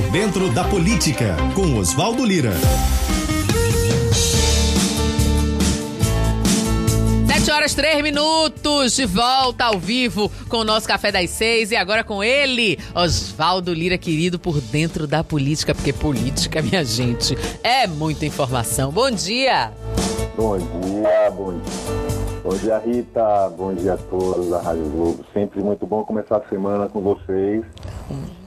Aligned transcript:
Por 0.00 0.10
dentro 0.10 0.48
da 0.48 0.64
política, 0.64 1.36
com 1.54 1.76
Oswaldo 1.76 2.24
Lira. 2.24 2.52
Sete 7.26 7.50
horas, 7.50 7.74
três 7.74 8.02
minutos, 8.02 8.96
de 8.96 9.04
volta 9.04 9.66
ao 9.66 9.78
vivo 9.78 10.32
com 10.48 10.58
o 10.58 10.64
nosso 10.64 10.88
Café 10.88 11.12
das 11.12 11.28
Seis 11.28 11.70
e 11.70 11.76
agora 11.76 12.02
com 12.02 12.24
ele, 12.24 12.78
Oswaldo 12.94 13.74
Lira, 13.74 13.98
querido, 13.98 14.38
por 14.38 14.58
dentro 14.58 15.06
da 15.06 15.22
política, 15.22 15.74
porque 15.74 15.92
política, 15.92 16.62
minha 16.62 16.82
gente, 16.82 17.36
é 17.62 17.86
muita 17.86 18.24
informação. 18.24 18.90
Bom 18.90 19.10
dia! 19.10 19.70
Bom 20.34 20.56
dia, 20.56 21.30
bom 21.30 21.60
dia. 21.60 22.19
Bom 22.42 22.54
dia, 22.54 22.78
Rita. 22.78 23.50
Bom 23.50 23.74
dia 23.74 23.94
a 23.94 23.96
todos 23.98 24.48
da 24.48 24.60
Rádio 24.60 24.88
Globo. 24.90 25.22
Sempre 25.34 25.62
muito 25.62 25.86
bom 25.86 26.02
começar 26.04 26.38
a 26.38 26.48
semana 26.48 26.88
com 26.88 27.00
vocês. 27.02 27.62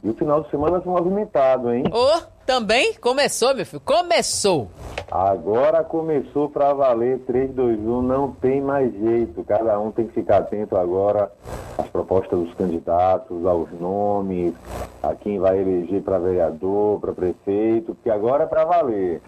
E 0.04 0.10
o 0.10 0.16
final 0.16 0.42
de 0.42 0.50
semana 0.50 0.82
foi 0.82 0.92
movimentado, 0.92 1.72
hein? 1.72 1.84
Ô, 1.92 1.98
oh, 1.98 2.22
também 2.44 2.96
começou, 2.96 3.54
meu 3.54 3.64
filho. 3.66 3.82
Começou. 3.86 4.72
Agora 5.12 5.84
começou 5.84 6.50
para 6.50 6.74
valer 6.74 7.20
3, 7.20 7.52
2, 7.54 7.80
1. 7.80 8.02
Não 8.02 8.32
tem 8.32 8.62
mais 8.62 8.92
jeito. 8.94 9.44
Cada 9.44 9.80
um 9.80 9.92
tem 9.92 10.08
que 10.08 10.14
ficar 10.14 10.38
atento 10.38 10.76
agora 10.76 11.32
às 11.78 11.88
propostas 11.88 12.40
dos 12.40 12.54
candidatos, 12.56 13.46
aos 13.46 13.70
nomes, 13.80 14.56
a 15.04 15.14
quem 15.14 15.38
vai 15.38 15.60
eleger 15.60 16.02
para 16.02 16.18
vereador, 16.18 17.00
para 17.00 17.14
prefeito, 17.14 17.94
porque 17.94 18.10
agora 18.10 18.46
é 18.46 18.48
para 18.48 18.66
valer. 18.66 19.22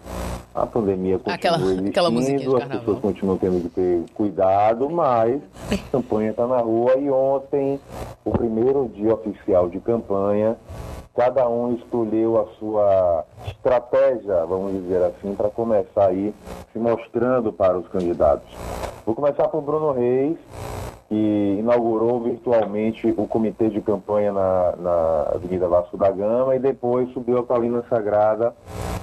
A 0.56 0.64
pandemia 0.64 1.18
continua 1.18 1.34
aquela, 1.34 1.56
existindo, 1.58 1.88
aquela 1.90 2.10
musiquinha 2.10 2.56
as 2.56 2.64
pessoas 2.64 2.98
continuam 3.00 3.36
tendo 3.36 3.62
que 3.62 3.68
ter 3.68 4.04
cuidado, 4.14 4.88
mas 4.88 5.42
a 5.70 5.90
campanha 5.92 6.30
está 6.30 6.46
na 6.46 6.56
rua 6.56 6.96
e 6.96 7.10
ontem, 7.10 7.78
o 8.24 8.30
primeiro 8.30 8.90
dia 8.94 9.12
oficial 9.12 9.68
de 9.68 9.78
campanha, 9.80 10.56
cada 11.14 11.46
um 11.46 11.74
escolheu 11.74 12.40
a 12.40 12.46
sua 12.58 13.24
estratégia, 13.46 14.46
vamos 14.46 14.72
dizer 14.72 15.02
assim, 15.02 15.34
para 15.34 15.50
começar 15.50 16.06
aí 16.06 16.34
se 16.72 16.78
mostrando 16.78 17.52
para 17.52 17.76
os 17.76 17.86
candidatos. 17.88 18.48
Vou 19.04 19.14
começar 19.14 19.48
por 19.48 19.60
Bruno 19.60 19.92
Reis, 19.92 20.38
que 21.08 21.56
inaugurou 21.58 22.20
virtualmente 22.20 23.06
o 23.16 23.26
comitê 23.26 23.68
de 23.68 23.80
campanha 23.80 24.32
na, 24.32 24.74
na 24.76 25.22
Avenida 25.34 25.68
Vasco 25.68 25.96
da 25.96 26.10
Gama 26.10 26.56
e 26.56 26.58
depois 26.58 27.08
subiu 27.12 27.38
a 27.38 27.42
Paulina 27.42 27.84
Sagrada 27.88 28.54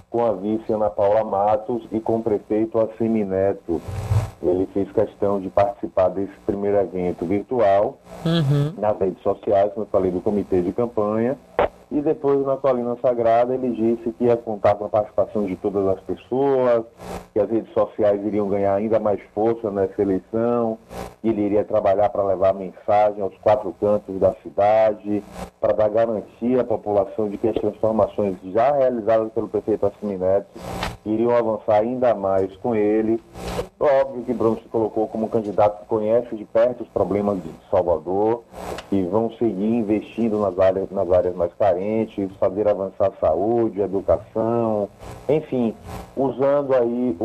com 0.09 0.25
a 0.25 0.31
vice 0.33 0.71
Ana 0.71 0.89
Paula 0.89 1.23
Matos 1.23 1.87
e 1.91 1.99
com 1.99 2.17
o 2.17 2.23
prefeito 2.23 2.79
Assemineto. 2.79 3.81
Ele 4.43 4.67
fez 4.73 4.91
questão 4.91 5.39
de 5.39 5.49
participar 5.49 6.09
desse 6.09 6.33
primeiro 6.45 6.77
evento 6.77 7.25
virtual 7.25 7.97
uhum. 8.25 8.73
nas 8.77 8.99
redes 8.99 9.23
sociais, 9.23 9.71
como 9.73 9.85
eu 9.85 9.89
falei, 9.89 10.11
do 10.11 10.19
comitê 10.19 10.61
de 10.61 10.73
campanha. 10.73 11.37
E 11.93 12.01
depois, 12.01 12.43
na 12.43 12.57
Colina 12.57 12.97
Sagrada, 12.99 13.53
ele 13.53 13.69
disse 13.69 14.11
que 14.13 14.23
ia 14.23 14.35
contar 14.35 14.73
com 14.73 14.85
a 14.85 14.89
participação 14.89 15.45
de 15.45 15.55
todas 15.55 15.87
as 15.89 15.99
pessoas, 15.99 16.85
que 17.31 17.39
as 17.39 17.47
redes 17.47 17.71
sociais 17.71 18.19
iriam 18.25 18.49
ganhar 18.49 18.73
ainda 18.73 18.99
mais 18.99 19.21
força 19.35 19.69
nessa 19.69 20.01
eleição, 20.01 20.79
que 21.21 21.29
ele 21.29 21.43
iria 21.43 21.63
trabalhar 21.63 22.09
para 22.09 22.23
levar 22.23 22.51
mensagem 22.55 23.21
aos 23.21 23.37
quatro 23.37 23.71
cantos 23.79 24.19
da 24.19 24.33
cidade, 24.41 25.23
para 25.61 25.73
dar 25.73 25.89
garantia 25.89 26.61
à 26.61 26.63
população 26.63 27.29
de 27.29 27.37
que 27.37 27.47
as 27.47 27.55
transformações 27.55 28.37
já 28.45 28.71
realizadas 28.71 29.31
pelo 29.31 29.47
prefeito 29.47 29.85
Assemineto 29.85 30.47
iriam 31.05 31.35
avançar 31.35 31.81
ainda 31.81 32.15
mais 32.15 32.55
com 32.57 32.75
ele. 32.75 33.21
Óbvio 33.79 34.23
que 34.23 34.33
Bruno 34.33 34.57
se 34.57 34.67
colocou 34.69 35.07
como 35.07 35.25
um 35.25 35.29
candidato 35.29 35.81
que 35.81 35.87
conhece 35.87 36.35
de 36.35 36.45
perto 36.45 36.83
os 36.83 36.89
problemas 36.89 37.37
de 37.43 37.49
Salvador 37.69 38.43
e 38.91 39.03
vão 39.03 39.29
seguir 39.31 39.75
investindo 39.75 40.39
nas 40.39 40.57
áreas, 40.57 40.89
nas 40.89 41.11
áreas 41.11 41.35
mais 41.35 41.53
carentes, 41.55 41.82
fazer 42.39 42.67
avançar 42.67 43.07
a 43.07 43.19
saúde, 43.19 43.81
a 43.81 43.85
educação, 43.85 44.89
enfim, 45.27 45.75
usando 46.15 46.73
aí 46.73 47.15
o, 47.19 47.23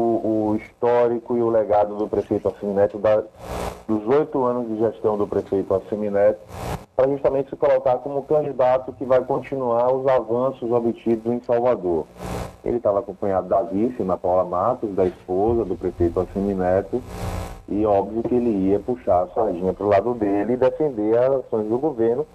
o 0.50 0.56
histórico 0.56 1.36
e 1.36 1.42
o 1.42 1.48
legado 1.48 1.96
do 1.96 2.08
prefeito 2.08 2.48
Assemineto, 2.48 3.00
dos 3.86 4.06
oito 4.06 4.44
anos 4.44 4.68
de 4.68 4.78
gestão 4.78 5.16
do 5.16 5.26
prefeito 5.26 5.74
Assemineto, 5.74 6.40
para 6.96 7.10
justamente 7.10 7.50
se 7.50 7.56
colocar 7.56 7.96
como 7.98 8.22
candidato 8.22 8.92
que 8.92 9.04
vai 9.04 9.22
continuar 9.24 9.92
os 9.92 10.06
avanços 10.06 10.70
obtidos 10.70 11.32
em 11.32 11.40
Salvador. 11.40 12.06
Ele 12.64 12.78
estava 12.78 12.98
acompanhado 12.98 13.48
da 13.48 13.62
vice, 13.62 14.02
Ana 14.02 14.16
Paula 14.16 14.44
Matos, 14.44 14.94
da 14.94 15.06
esposa 15.06 15.64
do 15.64 15.76
prefeito 15.76 16.20
Assemineto, 16.20 17.02
e 17.68 17.84
óbvio 17.84 18.22
que 18.22 18.34
ele 18.34 18.70
ia 18.70 18.80
puxar 18.80 19.22
a 19.22 19.28
sardinha 19.28 19.72
para 19.72 19.84
o 19.86 19.88
lado 19.88 20.14
dele 20.14 20.54
e 20.54 20.56
defender 20.56 21.16
as 21.18 21.44
ações 21.44 21.68
do 21.68 21.78
governo, 21.78 22.26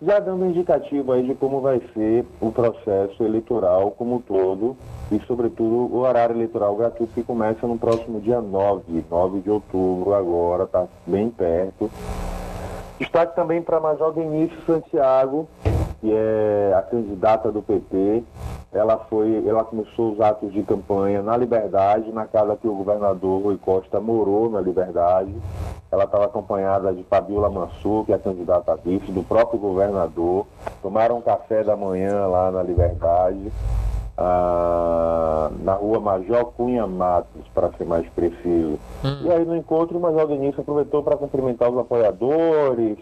já 0.00 0.20
dando 0.20 0.46
indicativo 0.46 1.12
aí 1.12 1.22
de 1.24 1.34
como 1.34 1.60
vai 1.60 1.82
ser 1.92 2.24
o 2.40 2.52
processo 2.52 3.22
eleitoral 3.22 3.90
como 3.92 4.16
um 4.16 4.20
todo 4.20 4.76
e, 5.10 5.18
sobretudo, 5.26 5.92
o 5.92 6.00
horário 6.00 6.36
eleitoral 6.36 6.76
gratuito 6.76 7.12
que 7.12 7.22
começa 7.22 7.66
no 7.66 7.78
próximo 7.78 8.20
dia 8.20 8.40
9, 8.40 9.04
9 9.10 9.40
de 9.40 9.50
outubro, 9.50 10.14
agora, 10.14 10.64
está 10.64 10.86
bem 11.06 11.30
perto. 11.30 11.90
Destaque 12.98 13.34
também 13.34 13.62
para 13.62 13.80
Major 13.80 14.12
Denise 14.12 14.54
Santiago, 14.66 15.48
que 16.00 16.12
é 16.12 16.74
a 16.76 16.82
candidata 16.82 17.50
do 17.50 17.62
PT. 17.62 18.22
Ela 18.72 18.98
foi, 18.98 19.42
ela 19.46 19.64
começou 19.64 20.12
os 20.12 20.20
atos 20.20 20.52
de 20.52 20.62
campanha 20.62 21.22
na 21.22 21.36
Liberdade, 21.36 22.12
na 22.12 22.26
casa 22.26 22.56
que 22.56 22.68
o 22.68 22.74
governador 22.74 23.42
Rui 23.42 23.56
Costa 23.56 23.98
morou 23.98 24.50
na 24.50 24.60
Liberdade. 24.60 25.34
Ela 25.90 26.04
estava 26.04 26.26
acompanhada 26.26 26.92
de 26.92 27.02
Fabiola 27.04 27.48
Mansur, 27.48 28.04
que 28.04 28.12
é 28.12 28.16
a 28.16 28.18
candidata 28.18 28.72
a 28.72 28.76
vice, 28.76 29.10
do 29.10 29.22
próprio 29.22 29.58
governador. 29.58 30.46
Tomaram 30.82 31.16
um 31.16 31.22
café 31.22 31.64
da 31.64 31.76
manhã 31.76 32.26
lá 32.26 32.50
na 32.50 32.62
Liberdade. 32.62 33.50
Ah, 34.20 35.48
na 35.62 35.74
rua 35.74 36.00
Major 36.00 36.46
Cunha 36.56 36.88
Matos, 36.88 37.46
para 37.54 37.70
ser 37.78 37.84
mais 37.84 38.04
preciso. 38.08 38.76
Hum. 39.04 39.18
E 39.22 39.30
aí 39.30 39.44
no 39.44 39.56
encontro 39.56 39.96
o 39.96 40.00
Major 40.00 40.26
Denise 40.26 40.60
aproveitou 40.60 41.04
para 41.04 41.16
cumprimentar 41.16 41.70
os 41.70 41.78
apoiadores, 41.78 42.98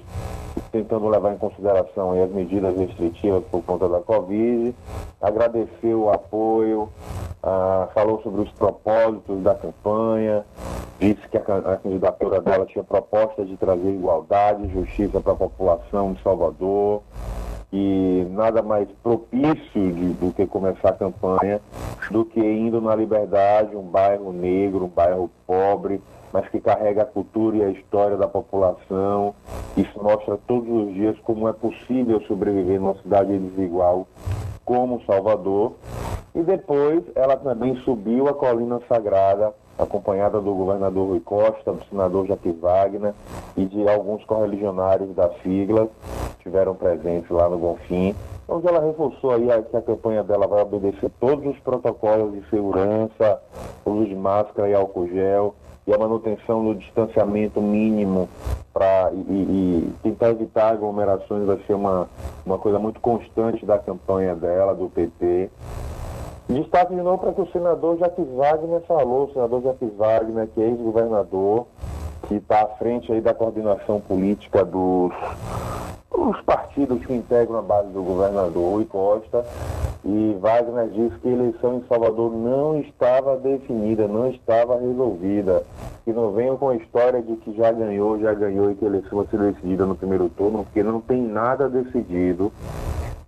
tentando 0.77 1.09
levar 1.09 1.33
em 1.33 1.39
consideração 1.39 2.23
as 2.23 2.31
medidas 2.31 2.77
restritivas 2.77 3.43
por 3.51 3.63
conta 3.63 3.89
da 3.89 4.01
Covid, 4.01 4.75
agradeceu 5.21 6.03
o 6.03 6.11
apoio, 6.11 6.89
ah, 7.43 7.89
falou 7.95 8.21
sobre 8.23 8.43
os 8.43 8.51
propósitos 8.53 9.43
da 9.43 9.55
campanha, 9.55 10.45
disse 10.99 11.27
que 11.29 11.39
a, 11.39 11.41
a 11.41 11.77
candidatura 11.79 12.41
dela 12.43 12.67
tinha 12.67 12.85
proposta 12.85 13.45
de 13.45 13.57
trazer 13.57 13.89
igualdade 13.89 14.67
e 14.67 14.73
justiça 14.73 15.19
para 15.21 15.33
a 15.33 15.37
população 15.37 16.13
de 16.13 16.23
Salvador, 16.23 17.03
e 17.73 18.27
nada 18.31 18.63
mais 18.63 18.89
propício 19.03 19.93
de, 19.93 20.13
do 20.15 20.33
que 20.33 20.47
começar 20.47 20.91
a 20.91 20.93
campanha 20.93 21.61
do 22.11 22.25
que 22.25 22.41
indo 22.41 22.81
na 22.81 22.95
Liberdade, 22.95 23.75
um 23.75 23.83
bairro 23.83 24.33
negro, 24.33 24.85
um 24.85 24.89
bairro 24.89 25.31
pobre, 25.47 26.01
mas 26.33 26.49
que 26.49 26.61
carrega 26.61 27.03
a 27.03 27.07
cultura 27.07 27.57
e 27.57 27.65
a 27.65 27.71
história 27.71 28.17
da 28.17 28.29
população. 28.29 29.35
Isso 29.77 30.03
mostra 30.03 30.39
todos 30.47 30.69
os 30.69 30.95
dias 30.95 31.19
como 31.21 31.49
é 31.49 31.53
possível 31.53 32.21
sobreviver 32.23 32.81
numa 32.81 32.95
cidade 33.03 33.39
desigual 33.39 34.07
como 34.65 35.03
Salvador. 35.05 35.73
E 36.35 36.43
depois 36.43 37.03
ela 37.15 37.37
também 37.37 37.77
subiu 37.77 38.29
a 38.29 38.35
Colina 38.35 38.81
Sagrada, 38.89 39.55
acompanhada 39.79 40.41
do 40.41 40.55
governador 40.55 41.09
Rui 41.09 41.21
Costa, 41.21 41.73
do 41.73 41.85
senador 41.87 42.27
Jaque 42.27 42.53
Wagner 42.53 43.15
e 43.57 43.65
de 43.65 43.89
alguns 43.89 44.25
correligionários 44.25 45.15
da 45.15 45.31
sigla 45.43 45.89
estiveram 46.47 46.75
presentes 46.75 47.29
lá 47.29 47.49
no 47.49 47.59
Bonfim, 47.59 48.15
onde 48.49 48.69
ela 48.69 48.81
reforçou 48.81 49.33
aí 49.33 49.49
que 49.65 49.77
a 49.77 49.83
campanha 49.83 50.23
dela 50.23 50.47
vai 50.47 50.63
obedecer 50.63 51.11
todos 51.19 51.45
os 51.45 51.59
protocolos 51.61 52.33
de 52.33 52.49
segurança, 52.49 53.43
uso 53.85 54.07
de 54.07 54.15
máscara 54.15 54.69
e 54.69 54.75
álcool 54.75 55.09
gel 55.09 55.55
e 55.87 55.95
a 55.95 55.99
manutenção 55.99 56.65
do 56.65 56.75
distanciamento 56.75 57.61
mínimo 57.61 58.29
para 58.73 59.11
e, 59.13 59.17
e, 59.19 59.93
tentar 60.03 60.31
evitar 60.31 60.73
aglomerações 60.73 61.47
vai 61.47 61.59
ser 61.67 61.75
uma, 61.75 62.09
uma 62.45 62.59
coisa 62.59 62.79
muito 62.79 63.01
constante 63.01 63.65
da 63.65 63.79
campanha 63.79 64.35
dela, 64.35 64.75
do 64.75 64.89
PT. 64.89 65.49
Destaque 66.49 66.95
de 66.95 67.01
novo 67.01 67.19
para 67.19 67.33
que 67.33 67.41
o 67.41 67.51
senador 67.53 67.99
Jacques 67.99 68.29
Wagner 68.29 68.81
falou, 68.83 69.27
o 69.27 69.33
senador 69.33 69.63
Jacques 69.63 69.93
Wagner, 69.97 70.49
que 70.55 70.61
é 70.61 70.67
ex-governador, 70.67 71.67
que 72.29 72.35
está 72.35 72.63
à 72.63 72.67
frente 72.77 73.13
aí 73.13 73.21
da 73.21 73.35
coordenação 73.35 74.01
política 74.01 74.65
dos 74.65 75.13
os 76.11 76.41
partidos 76.43 77.05
que 77.05 77.13
integram 77.13 77.59
a 77.59 77.63
base 77.63 77.89
do 77.89 78.03
governador 78.03 78.73
Rui 78.73 78.85
Costa. 78.85 79.45
E 80.05 80.37
Wagner 80.41 80.89
disse 80.89 81.17
que 81.19 81.29
a 81.29 81.33
eleição 81.33 81.79
em 81.79 81.85
Salvador 81.89 82.33
não 82.33 82.79
estava 82.81 83.37
definida, 83.37 84.07
não 84.07 84.31
estava 84.31 84.79
resolvida. 84.79 85.65
Que 86.05 86.13
não 86.13 86.33
venham 86.33 86.57
com 86.57 86.69
a 86.69 86.77
história 86.77 87.21
de 87.21 87.37
que 87.37 87.53
já 87.57 87.73
ganhou, 87.73 88.19
já 88.21 88.33
ganhou 88.33 88.71
e 88.71 88.75
que 88.77 88.85
a 88.85 88.89
eleição 88.89 89.19
vai 89.19 89.27
ser 89.27 89.39
decidida 89.39 89.85
no 89.85 89.97
primeiro 89.97 90.29
turno, 90.29 90.65
porque 90.65 90.83
não 90.83 91.01
tem 91.01 91.21
nada 91.21 91.69
decidido. 91.69 92.53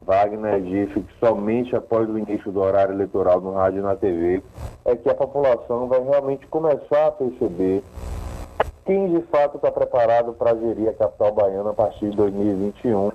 Wagner 0.00 0.62
disse 0.62 1.00
que 1.00 1.18
somente 1.20 1.76
após 1.76 2.08
o 2.08 2.16
início 2.16 2.50
do 2.50 2.60
horário 2.60 2.94
eleitoral 2.94 3.40
no 3.40 3.52
rádio 3.52 3.80
e 3.80 3.82
na 3.82 3.94
TV 3.94 4.42
é 4.84 4.96
que 4.96 5.10
a 5.10 5.14
população 5.14 5.86
vai 5.86 6.02
realmente 6.02 6.46
começar 6.46 7.08
a 7.08 7.10
perceber 7.10 7.82
quem 8.88 9.06
de 9.10 9.20
fato 9.26 9.56
está 9.56 9.70
preparado 9.70 10.32
para 10.32 10.56
gerir 10.56 10.88
a 10.88 10.94
capital 10.94 11.30
baiana 11.30 11.70
a 11.70 11.74
partir 11.74 12.08
de 12.08 12.16
2021. 12.16 13.12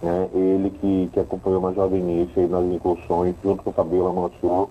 né? 0.00 0.28
ele 0.32 0.70
que, 0.70 1.10
que 1.12 1.18
acompanhou 1.18 1.58
o 1.58 1.62
Major 1.62 1.88
Vinícius 1.88 2.48
nas 2.48 2.62
incursões, 2.62 3.34
junto 3.42 3.64
com 3.64 3.70
o 3.70 3.72
Fabiola 3.72 4.12
Mansur, 4.12 4.68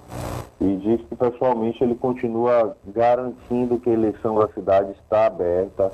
e 0.62 0.78
disse 0.78 1.04
que 1.04 1.16
pessoalmente 1.18 1.84
ele 1.84 1.94
continua 1.94 2.78
garantindo 2.88 3.78
que 3.80 3.90
a 3.90 3.94
eleição 3.94 4.36
da 4.36 4.48
cidade 4.54 4.92
está 4.92 5.26
aberta. 5.26 5.92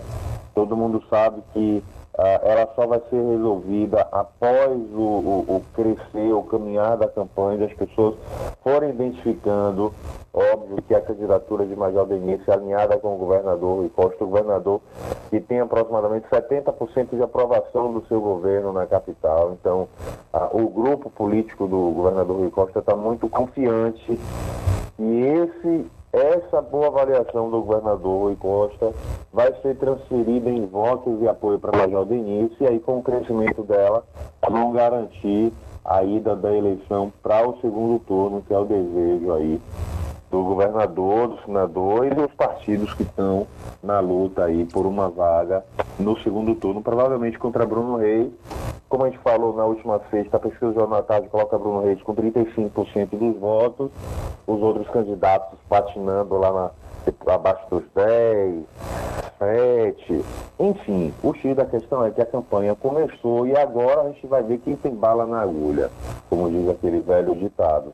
Todo 0.54 0.78
mundo 0.78 1.04
sabe 1.10 1.42
que 1.52 1.84
ela 2.16 2.70
só 2.76 2.86
vai 2.86 3.02
ser 3.10 3.22
resolvida 3.22 4.08
após 4.12 4.72
o, 4.94 5.00
o, 5.00 5.46
o, 5.48 5.64
crescer, 5.74 6.32
o 6.32 6.44
caminhar 6.44 6.96
da 6.96 7.08
campanha, 7.08 7.58
das 7.58 7.74
pessoas 7.74 8.16
forem 8.64 8.92
identificando, 8.92 9.92
óbvio, 10.32 10.82
que 10.88 10.94
a 10.94 11.02
candidatura 11.02 11.66
de 11.66 11.76
Major 11.76 12.06
Denise 12.06 12.44
é 12.48 12.54
alinhada 12.54 12.98
com 13.00 13.16
o 13.16 13.18
governador 13.18 13.84
e 13.86 13.90
Costa, 13.90 14.24
o 14.24 14.28
governador 14.28 14.80
que 15.32 15.40
tem 15.40 15.60
aproximadamente 15.60 16.28
70% 16.28 17.16
de 17.16 17.24
aprovação 17.24 17.92
do 17.92 18.06
seu 18.06 18.22
governo 18.22 18.72
na 18.72 18.86
capital. 18.86 19.58
Então, 19.60 19.88
ah, 20.32 20.50
o 20.54 20.70
grupo 20.70 21.10
político 21.10 21.68
do 21.68 21.92
governador 21.92 22.38
Rui 22.38 22.52
Costa 22.52 22.78
está 22.78 22.96
muito 22.96 23.28
confiante 23.28 24.20
e 25.00 25.22
esse 25.26 25.88
essa 26.14 26.62
boa 26.62 26.88
avaliação 26.88 27.50
do 27.50 27.64
governador 27.64 28.22
Rui 28.22 28.36
Costa 28.36 28.94
vai 29.34 29.52
ser 29.64 29.76
transferida 29.78 30.48
em 30.48 30.64
votos 30.68 31.20
e 31.20 31.28
apoio 31.28 31.58
para 31.58 31.76
Major 31.76 32.06
Denise, 32.06 32.56
e 32.62 32.68
aí 32.68 32.80
com 32.80 33.00
o 33.00 33.04
crescimento 33.04 33.64
dela, 33.64 34.04
vão 34.48 34.72
garantir 34.72 35.52
a 35.84 36.04
ida 36.04 36.36
da 36.36 36.56
eleição 36.56 37.12
para 37.24 37.48
o 37.48 37.60
segundo 37.62 37.98
turno, 38.06 38.44
que 38.48 38.54
é 38.54 38.58
o 38.60 38.64
desejo 38.64 39.34
aí 39.34 39.60
do 40.34 40.44
governador, 40.44 41.28
do 41.28 41.42
senador 41.46 42.08
e 42.08 42.10
dos 42.10 42.34
partidos 42.34 42.92
que 42.96 43.04
estão 43.04 43.46
na 43.84 44.00
luta 44.00 44.46
aí 44.46 44.66
por 44.66 44.88
uma 44.88 45.08
vaga 45.08 45.64
no 46.00 46.18
segundo 46.22 46.56
turno, 46.56 46.82
provavelmente 46.82 47.38
contra 47.38 47.68
Bruno 47.68 47.98
Reis. 47.98 48.32
Como 48.90 49.04
a 49.04 49.10
gente 49.12 49.20
falou 49.20 49.56
na 49.56 49.64
última 49.64 50.02
sexta, 50.10 50.38
a 50.38 50.40
pesquisa 50.40 50.72
do 50.72 50.80
Jornal 50.80 51.04
Tarde 51.04 51.30
coloca 51.30 51.56
Bruno 51.60 51.84
Reis 51.84 52.02
com 52.02 52.16
35% 52.16 53.10
dos 53.12 53.40
votos, 53.40 53.92
os 54.48 54.60
outros 54.60 54.90
candidatos 54.90 55.60
patinando 55.70 56.36
lá 56.40 56.52
na, 56.52 57.32
abaixo 57.32 57.66
dos 57.70 57.84
10, 57.94 58.64
7. 59.38 60.26
Enfim, 60.60 61.14
o 61.22 61.32
X 61.36 61.56
da 61.56 61.66
questão 61.66 62.04
é 62.04 62.10
que 62.10 62.22
a 62.24 62.26
campanha 62.26 62.74
começou 62.74 63.46
e 63.46 63.56
agora 63.56 64.02
a 64.02 64.08
gente 64.10 64.26
vai 64.26 64.42
ver 64.42 64.58
quem 64.60 64.76
tem 64.76 64.96
bala 64.96 65.28
na 65.28 65.42
agulha, 65.42 65.92
como 66.28 66.50
diz 66.50 66.68
aquele 66.70 67.02
velho 67.02 67.36
ditado. 67.36 67.94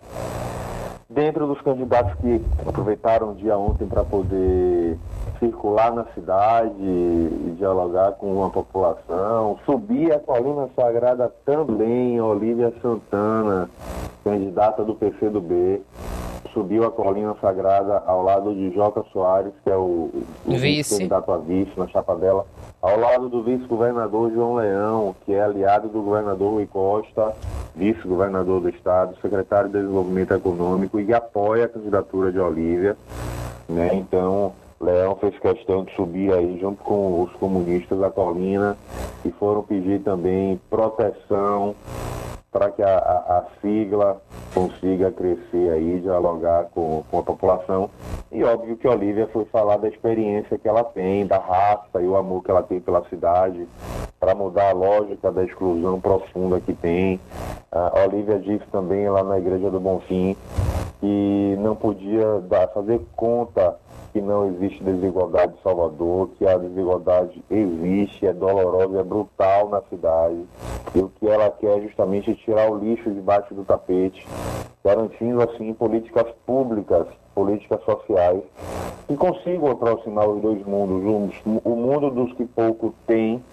Dentro 1.10 1.48
dos 1.48 1.60
candidatos 1.62 2.14
que 2.22 2.40
aproveitaram 2.68 3.32
o 3.32 3.34
dia 3.34 3.58
ontem 3.58 3.88
para 3.88 4.04
poder 4.04 4.96
circular 5.40 5.92
na 5.92 6.06
cidade 6.14 6.76
e 6.80 7.56
dialogar 7.58 8.12
com 8.12 8.46
a 8.46 8.50
população, 8.52 9.58
subir 9.66 10.14
a 10.14 10.20
colina 10.20 10.70
sagrada 10.76 11.34
também, 11.44 12.22
Olívia 12.22 12.72
Santana, 12.80 13.68
candidata 14.24 14.84
do 14.84 14.94
PCdoB, 14.94 15.82
subiu 16.54 16.86
a 16.86 16.92
colina 16.92 17.36
sagrada 17.42 18.04
ao 18.06 18.24
lado 18.24 18.54
de 18.54 18.74
Joca 18.74 19.04
Soares, 19.12 19.54
que 19.64 19.70
é 19.70 19.76
o, 19.76 20.10
o 20.46 20.58
vice. 20.58 20.96
candidato 20.96 21.32
a 21.32 21.38
vice 21.38 21.72
na 21.78 21.88
chapa 21.88 22.16
dela, 22.16 22.46
ao 22.82 23.00
lado 23.00 23.30
do 23.30 23.44
vice-governador 23.44 24.32
João 24.32 24.56
Leão, 24.56 25.16
que 25.26 25.34
é 25.34 25.42
aliado 25.42 25.90
do 25.90 26.02
governador 26.02 26.54
Rui 26.54 26.66
Costa, 26.66 27.36
vice-governador 27.76 28.62
do 28.62 28.70
estado, 28.70 29.16
secretário 29.22 29.70
de 29.70 29.80
Desenvolvimento 29.80 30.34
Econômico 30.34 31.00
e 31.00 31.14
apoia 31.14 31.66
a 31.66 31.70
candidatura 31.70 32.32
de 32.32 32.40
Olívia. 32.40 32.98
Né? 33.68 33.90
Então, 33.94 34.54
Leão 34.82 35.16
fez 35.16 35.38
questão 35.40 35.84
de 35.84 35.94
subir 35.96 36.34
aí 36.34 36.58
junto 36.60 36.82
com 36.84 37.22
os 37.24 37.32
comunistas 37.34 38.00
da 38.00 38.10
colina 38.10 38.78
e 39.26 39.32
foram 39.32 39.62
pedir 39.62 40.00
também 40.02 40.60
proteção 40.70 41.76
para 42.52 42.72
que 42.72 42.82
a, 42.82 42.98
a, 42.98 43.38
a, 43.38 43.46
sigla 43.62 44.22
consiga 44.54 45.12
crescer 45.12 45.72
aí, 45.72 46.00
dialogar 46.02 46.66
com, 46.74 47.04
com 47.10 47.20
a 47.20 47.24
população. 47.24 47.90
E 48.32 48.44
óbvio 48.44 48.76
que 48.76 48.88
Olivia 48.88 49.28
foi 49.32 49.46
falar 49.46 49.78
da 49.78 49.88
experiência 49.88 50.58
que 50.58 50.68
ela 50.68 50.84
tem, 50.84 51.28
da 51.28 51.38
raça 51.38 52.02
e 52.02 52.08
o 52.08 52.16
amor 52.16 52.44
que 52.44 52.50
ela 52.50 52.64
tem 52.64 52.80
pela 52.80 53.08
cidade, 53.10 53.68
para 54.20 54.34
mudar 54.34 54.70
a 54.70 54.74
lógica 54.74 55.32
da 55.32 55.44
exclusão 55.44 56.00
profunda 56.02 56.60
que 56.60 56.74
tem. 56.74 57.20
A 57.72 58.04
Olivia 58.08 58.40
disse 58.40 58.66
também 58.72 59.08
lá 59.10 59.24
na 59.24 59.38
Igreja 59.38 59.70
do 59.70 59.80
Bonfim 59.80 60.36
que 61.00 61.56
não 61.60 61.76
podia 61.76 62.42
dar, 62.42 62.68
fazer 62.70 63.00
conta 63.16 63.78
que 64.12 64.22
não 64.22 64.48
existe 64.48 64.84
desigualdade 64.84 65.54
em 65.54 65.64
Salvador, 65.64 66.30
que 66.38 66.48
a 66.48 66.58
desigualdade 66.58 67.44
existe, 67.50 68.26
é 68.26 68.34
dolorosa, 68.34 69.00
é 69.00 69.04
brutal 69.04 69.70
na 69.70 69.82
cidade. 69.84 70.46
E 70.96 71.00
o 71.00 71.10
que 71.20 71.28
ela 71.28 71.50
quer 71.52 71.78
é 71.78 71.82
justamente 71.82 72.34
tirar 72.36 72.72
o 72.72 72.78
lixo 72.78 73.12
debaixo 73.12 73.54
do 73.54 73.64
tapete, 73.64 74.28
garantindo 74.84 75.42
assim 75.44 75.74
políticas 75.74 76.28
públicas, 76.46 77.08
políticas 77.36 77.84
sociais, 77.84 78.42
que 79.08 79.16
consigam 79.16 79.72
aproximar 79.72 80.28
os 80.28 80.42
dois 80.42 80.64
mundos, 80.66 81.36
o 81.64 81.76
mundo 81.76 82.10
dos 82.12 82.34
que 82.34 82.46
pouco 82.46 82.94
têm 83.08 83.44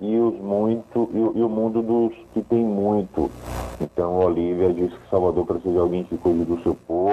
e 0.00 0.16
os 0.18 0.34
muito 0.40 1.08
e, 1.12 1.42
o 1.42 1.48
mundo 1.48 1.82
dos 1.82 2.14
que 2.32 2.42
tem 2.42 2.64
muito. 2.64 3.30
Então 3.80 4.18
Olivia 4.18 4.72
disse 4.72 4.94
que 4.94 5.10
Salvador 5.10 5.46
precisa 5.46 5.72
de 5.72 5.78
alguém 5.78 6.04
que 6.04 6.16
cuide 6.18 6.44
do 6.44 6.60
seu 6.62 6.74
povo, 6.74 7.10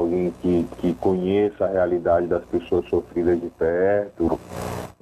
alguém 0.00 0.32
que, 0.42 0.66
que 0.78 0.94
conheça 0.94 1.64
a 1.64 1.68
realidade 1.68 2.26
das 2.26 2.44
pessoas 2.44 2.88
sofridas 2.88 3.40
de 3.40 3.48
perto. 3.50 4.38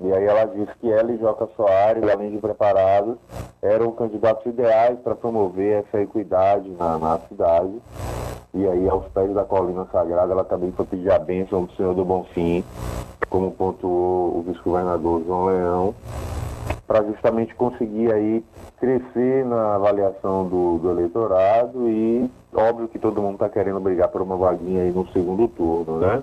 E 0.01 0.13
aí 0.13 0.25
ela 0.25 0.45
disse 0.45 0.73
que 0.81 0.91
ela 0.91 1.11
e 1.11 1.19
Joca 1.19 1.49
Soares, 1.57 2.03
além 2.03 2.31
de 2.31 2.39
preparados, 2.39 3.17
eram 3.61 3.91
candidatos 3.93 4.47
ideais 4.47 4.99
para 5.01 5.15
promover 5.15 5.85
essa 5.85 6.01
equidade 6.01 6.69
na, 6.71 6.99
na 6.99 7.19
cidade. 7.29 7.73
E 8.55 8.67
aí, 8.67 8.89
aos 8.89 9.07
pés 9.09 9.33
da 9.35 9.45
colina 9.45 9.87
sagrada, 9.93 10.33
ela 10.33 10.45
também 10.45 10.73
foi 10.73 10.87
pedir 10.87 11.11
a 11.11 11.19
bênção 11.19 11.65
do 11.65 11.73
Senhor 11.75 11.95
do 11.95 12.05
Bonfim, 12.05 12.65
como 13.29 13.51
pontuou 13.51 14.39
o 14.39 14.45
vice-governador 14.47 15.23
João 15.25 15.47
Leão 15.47 15.95
para 16.87 17.05
justamente 17.05 17.55
conseguir 17.55 18.13
aí 18.13 18.45
crescer 18.79 19.45
na 19.45 19.75
avaliação 19.75 20.49
do, 20.49 20.79
do, 20.79 20.91
eleitorado 20.91 21.89
e 21.89 22.31
óbvio 22.55 22.89
que 22.89 22.99
todo 22.99 23.21
mundo 23.21 23.35
está 23.35 23.49
querendo 23.49 23.81
brigar 23.81 24.09
por 24.09 24.23
uma 24.23 24.37
vaguinha 24.37 24.83
aí 24.83 24.91
no 24.91 25.07
segundo 25.09 25.49
turno, 25.49 25.99
né? 25.99 26.23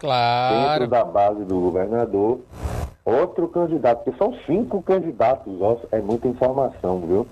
Claro. 0.00 0.70
Dentro 0.70 0.88
da 0.88 1.04
base 1.04 1.44
do 1.44 1.60
governador. 1.60 2.40
Outro 3.04 3.46
candidato, 3.46 4.02
porque 4.02 4.18
são 4.18 4.34
cinco 4.46 4.82
candidatos, 4.82 5.56
nossa, 5.60 5.86
é 5.92 6.00
muita 6.00 6.26
informação, 6.26 7.00
viu? 7.06 7.26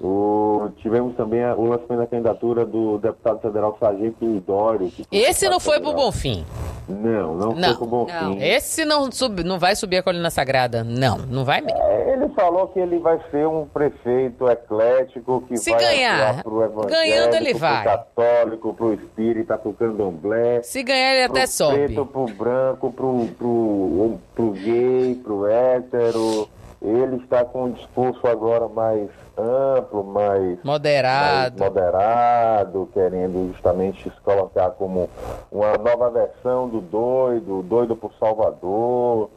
O, 0.00 0.70
tivemos 0.78 1.14
também 1.16 1.44
o 1.44 1.64
lançamento 1.64 1.98
da 1.98 2.06
candidatura 2.06 2.64
do 2.64 2.98
deputado 2.98 3.40
federal 3.40 3.76
Sargento 3.78 4.24
Dório. 4.40 4.90
Esse 5.10 5.48
não 5.48 5.60
foi 5.60 5.80
pro 5.80 5.92
Bonfim. 5.92 6.44
Não, 6.88 7.34
não, 7.34 7.54
não, 7.54 7.68
foi 7.68 7.76
pro 7.76 7.86
Bonfim. 7.86 8.12
Não. 8.12 8.38
Esse 8.40 8.84
não, 8.84 9.10
sub, 9.12 9.44
não 9.44 9.58
vai 9.58 9.76
subir 9.76 9.98
a 9.98 10.02
colina 10.02 10.30
sagrada. 10.30 10.82
Não, 10.82 11.18
não 11.18 11.44
vai 11.44 11.60
mesmo. 11.60 11.78
É, 11.80 12.12
ele 12.14 12.28
falou 12.30 12.68
que 12.68 12.78
ele 12.80 12.98
vai 12.98 13.20
ser 13.30 13.46
um 13.46 13.66
prefeito 13.66 14.48
eclético 14.48 15.42
que 15.42 15.56
Se 15.56 15.70
vai 15.70 15.80
ganhar, 15.80 16.42
pro 16.42 16.62
evangélico, 16.62 16.90
ganhando 16.90 17.34
ele 17.34 17.50
pro 17.50 17.58
vai. 17.58 17.84
católico, 17.84 18.74
pro 18.74 18.94
espírita, 18.94 19.58
pro 19.58 19.72
candomblé. 19.72 20.62
Se 20.62 20.82
ganhar 20.82 21.14
ele 21.14 21.24
até 21.24 21.42
pro 21.42 21.50
sobe. 21.50 21.76
Preto, 21.76 22.06
pro 22.06 22.26
branco, 22.26 22.92
pro, 22.92 23.26
pro, 23.38 24.18
pro 24.34 24.50
gay, 24.52 25.14
pro 25.22 25.46
hétero. 25.46 26.48
Ele 26.80 27.16
está 27.16 27.44
com 27.44 27.64
um 27.64 27.70
discurso 27.72 28.24
agora 28.26 28.68
mais 28.68 29.10
amplo, 29.36 30.04
mais 30.04 30.62
moderado. 30.62 31.58
mais 31.58 31.70
moderado, 31.70 32.88
querendo 32.94 33.52
justamente 33.52 34.04
se 34.04 34.20
colocar 34.20 34.70
como 34.70 35.10
uma 35.50 35.76
nova 35.76 36.08
versão 36.10 36.68
do 36.68 36.80
doido, 36.80 37.62
doido 37.62 37.96
por 37.96 38.12
Salvador. 38.14 39.28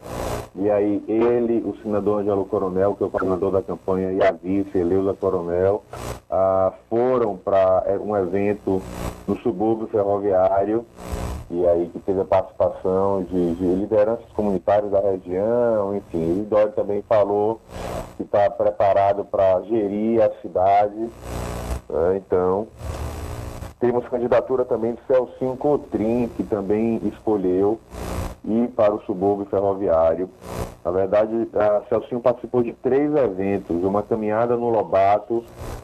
E 0.55 0.69
aí 0.69 1.03
ele, 1.07 1.63
o 1.65 1.75
senador 1.81 2.21
Angelo 2.21 2.45
Coronel, 2.45 2.93
que 2.93 3.03
é 3.03 3.07
o 3.07 3.09
coordenador 3.09 3.51
da 3.51 3.61
campanha, 3.61 4.11
e 4.11 4.21
a 4.21 4.31
vice, 4.31 4.77
Eleusa 4.77 5.13
Coronel, 5.13 5.81
ah, 6.29 6.73
foram 6.89 7.37
para 7.37 7.83
é, 7.87 7.97
um 7.97 8.15
evento 8.15 8.81
no 9.27 9.37
subúrbio 9.37 9.87
ferroviário 9.87 10.85
e 11.51 11.67
aí 11.67 11.89
que 11.89 11.99
teve 11.99 12.21
a 12.21 12.25
participação 12.25 13.23
de, 13.23 13.55
de 13.55 13.65
lideranças 13.65 14.25
comunitárias 14.33 14.91
da 14.91 14.99
região, 14.99 15.95
enfim. 15.95 16.41
O 16.41 16.45
Dória 16.45 16.71
também 16.71 17.01
falou 17.01 17.59
que 18.15 18.23
está 18.23 18.49
preparado 18.49 19.25
para 19.25 19.61
gerir 19.63 20.21
a 20.21 20.29
cidade. 20.41 21.09
Né? 21.89 22.17
Então, 22.17 22.67
temos 23.79 24.07
candidatura 24.07 24.63
também 24.63 24.93
de 24.93 25.01
Celcinho 25.07 25.57
Cotrim, 25.57 26.29
que 26.37 26.43
também 26.43 27.01
escolheu 27.03 27.79
ir 28.43 28.67
para 28.69 28.93
o 28.93 29.01
subúrbio 29.03 29.45
ferroviário. 29.45 30.29
Na 30.83 30.89
verdade, 30.91 31.47
a 31.53 31.81
Celcinho 31.89 32.19
participou 32.21 32.63
de 32.63 32.73
três 32.73 33.13
eventos, 33.15 33.83
uma 33.83 34.01
caminhada 34.01 34.57
no 34.57 34.69
Lobato, 34.69 35.43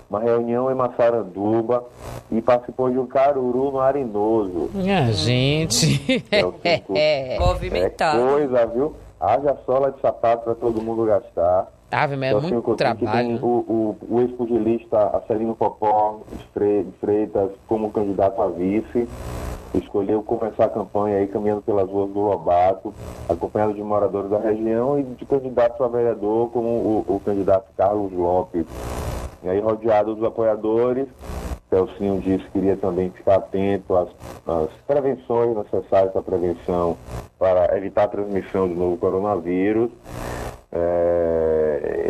uma 0.10 0.20
reunião 0.20 0.72
em 0.72 0.76
Massaranduba 0.76 1.86
e 2.32 2.42
participou 2.42 2.90
de 2.90 2.98
um 2.98 3.06
caruru 3.06 3.72
no 3.72 3.80
Arenoso. 3.80 4.70
Minha 4.74 5.12
gente. 5.14 6.26
É, 6.32 7.38
Movimentado. 7.40 8.18
É 8.28 8.32
coisa, 8.32 8.66
viu? 8.68 8.96
Haja 9.20 9.56
sola 9.66 9.92
de 9.92 10.00
sapato 10.02 10.44
para 10.46 10.56
todo 10.56 10.82
mundo 10.82 11.06
gastar. 11.06 11.68
Ave, 11.92 12.16
mas 12.18 12.30
é 12.30 12.32
Celcinho 12.32 12.54
muito 12.56 12.66
Coutinho, 12.66 12.96
que 12.96 13.06
trabalho. 13.06 13.28
tem 13.28 13.40
o, 13.42 13.48
o, 13.48 13.98
o 14.10 14.22
ex-pugilista 14.22 14.98
Acelino 15.18 15.56
Popó 15.56 16.20
de 16.32 16.92
Freitas 17.00 17.52
como 17.68 17.92
candidato 17.92 18.42
a 18.42 18.48
vice. 18.48 19.08
Escolheu 19.74 20.24
começar 20.24 20.66
a 20.66 20.70
campanha 20.70 21.18
aí 21.18 21.28
caminhando 21.28 21.62
pelas 21.62 21.90
ruas 21.90 22.10
do 22.12 22.20
Lobato, 22.20 22.94
acompanhado 23.28 23.74
de 23.74 23.84
moradores 23.84 24.30
da 24.30 24.40
região 24.40 25.00
e 25.00 25.04
de 25.04 25.26
candidatos 25.26 25.80
a 25.82 25.88
vereador 25.88 26.50
como 26.52 26.68
o, 26.68 27.06
o 27.08 27.22
candidato 27.24 27.66
Carlos 27.78 28.12
Lopes. 28.14 28.66
E 29.44 29.50
aí, 29.50 29.60
rodeado 29.60 30.16
dos 30.16 30.24
apoiadores, 30.24 31.08
Celcinho 31.70 32.20
disse 32.22 32.46
que 32.46 32.52
queria 32.52 32.78
também 32.78 33.10
ficar 33.10 33.36
atento 33.36 33.96
às, 33.96 34.10
às 34.48 34.70
prevenções 34.88 35.56
necessárias 35.56 36.14
para 36.14 36.22
prevenção 36.22 36.98
para 37.38 37.78
evitar 37.78 38.04
a 38.04 38.08
transmissão 38.08 38.68
do 38.68 38.76
novo 38.76 38.98
coronavírus. 38.98 39.92
É, 40.72 41.47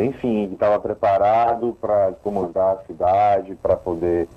enfim, 0.06 0.52
estava 0.54 0.80
preparado 0.80 1.76
para 1.80 2.14
comandar 2.24 2.76
a 2.76 2.86
cidade, 2.86 3.56
para 3.56 3.76
poder 3.76 4.28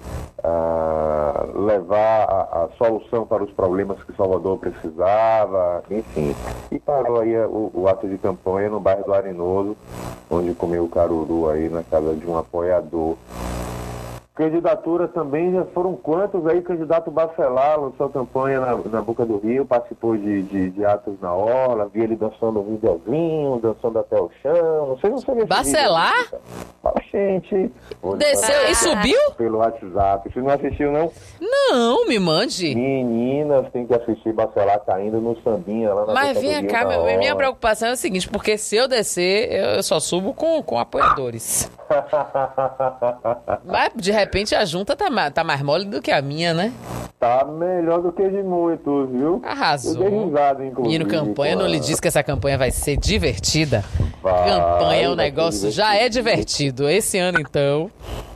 ah, 0.42 1.46
levar 1.54 2.24
a, 2.24 2.64
a 2.64 2.68
solução 2.78 3.26
para 3.26 3.44
os 3.44 3.50
problemas 3.52 4.02
que 4.02 4.16
Salvador 4.16 4.58
precisava, 4.58 5.82
enfim. 5.90 6.34
E 6.70 6.78
parou 6.78 7.20
aí 7.20 7.36
o, 7.36 7.70
o 7.74 7.88
ato 7.88 8.08
de 8.08 8.16
campanha 8.18 8.70
no 8.70 8.80
bairro 8.80 9.04
do 9.04 9.12
Arenoso, 9.12 9.76
onde 10.30 10.54
comeu 10.54 10.84
o 10.84 10.88
caruru 10.88 11.48
aí 11.50 11.68
na 11.68 11.82
casa 11.82 12.14
de 12.14 12.26
um 12.26 12.38
apoiador. 12.38 13.16
Candidatura 14.40 15.06
também, 15.06 15.52
já 15.52 15.64
foram 15.66 15.94
quantos 15.94 16.46
aí? 16.46 16.62
Candidato 16.62 17.10
Bacelar 17.10 17.78
lançou 17.78 18.08
campanha 18.08 18.58
na, 18.60 18.74
na 18.76 19.02
Boca 19.02 19.26
do 19.26 19.36
Rio, 19.36 19.66
participou 19.66 20.16
de, 20.16 20.42
de, 20.44 20.70
de 20.70 20.84
atos 20.84 21.20
na 21.20 21.34
orla, 21.34 21.90
vi 21.92 22.00
ele 22.02 22.16
dançando 22.16 22.60
um 22.60 22.64
videozinho, 22.64 23.60
dançando 23.60 23.98
até 23.98 24.18
o 24.18 24.30
chão, 24.42 24.86
não 24.88 24.98
sei, 24.98 25.10
não 25.10 25.18
sei. 25.18 25.34
esse 25.36 25.46
Bacelar? 25.46 26.22
vídeo. 26.22 26.38
Ah, 26.82 26.94
Gente, 27.12 27.70
Desceu 28.16 28.70
e 28.70 28.74
subiu? 28.74 29.18
Pelo 29.36 29.58
WhatsApp. 29.58 30.32
Você 30.32 30.40
não 30.40 30.50
assistiu, 30.50 30.90
não? 30.92 31.10
Não, 31.40 32.06
me 32.06 32.18
mande. 32.18 32.74
Meninas, 32.74 33.70
tem 33.72 33.86
que 33.86 33.92
assistir 33.94 34.32
Bacelar 34.32 34.80
caindo 34.86 35.20
no 35.20 35.36
sambinha 35.42 35.92
lá 35.92 36.06
na 36.06 36.14
Mas 36.14 36.28
Boca 36.28 36.40
do 36.40 36.40
vem 36.40 36.60
Rio, 36.60 36.70
cá, 36.70 36.84
minha 36.86 36.98
orla. 36.98 37.36
preocupação 37.36 37.88
é 37.90 37.92
o 37.92 37.96
seguinte, 37.96 38.28
porque 38.28 38.56
se 38.56 38.76
eu 38.76 38.88
descer, 38.88 39.52
eu 39.52 39.70
eu 39.80 39.82
só 39.82 39.98
subo 40.00 40.32
com, 40.34 40.62
com 40.62 40.78
apoiadores. 40.78 41.70
Mas 43.64 43.90
de 43.96 44.12
repente 44.12 44.29
a 44.56 44.64
junta 44.64 44.94
tá, 44.94 45.30
tá 45.30 45.44
mais 45.44 45.62
mole 45.62 45.84
do 45.84 46.00
que 46.00 46.10
a 46.10 46.22
minha, 46.22 46.54
né? 46.54 46.72
Tá 47.18 47.44
melhor 47.44 48.00
do 48.00 48.12
que 48.12 48.26
de 48.28 48.42
muitos, 48.42 49.10
viu? 49.10 49.42
Arrasou. 49.44 50.02
Eu 50.02 50.10
dei 50.10 50.24
risada, 50.24 50.64
inclusive. 50.64 50.98
Menino, 50.98 51.06
campanha 51.10 51.54
com 51.54 51.62
não 51.62 51.68
lhe 51.68 51.78
disse 51.78 52.00
que 52.00 52.08
essa 52.08 52.22
campanha 52.22 52.56
vai 52.56 52.70
ser 52.70 52.96
divertida. 52.96 53.84
Vai, 54.22 54.48
campanha 54.48 55.02
é 55.02 55.10
um 55.10 55.14
negócio, 55.14 55.70
já 55.70 55.94
é 55.94 56.08
divertido. 56.08 56.88
Esse 56.88 57.18
ano, 57.18 57.40
então. 57.40 57.90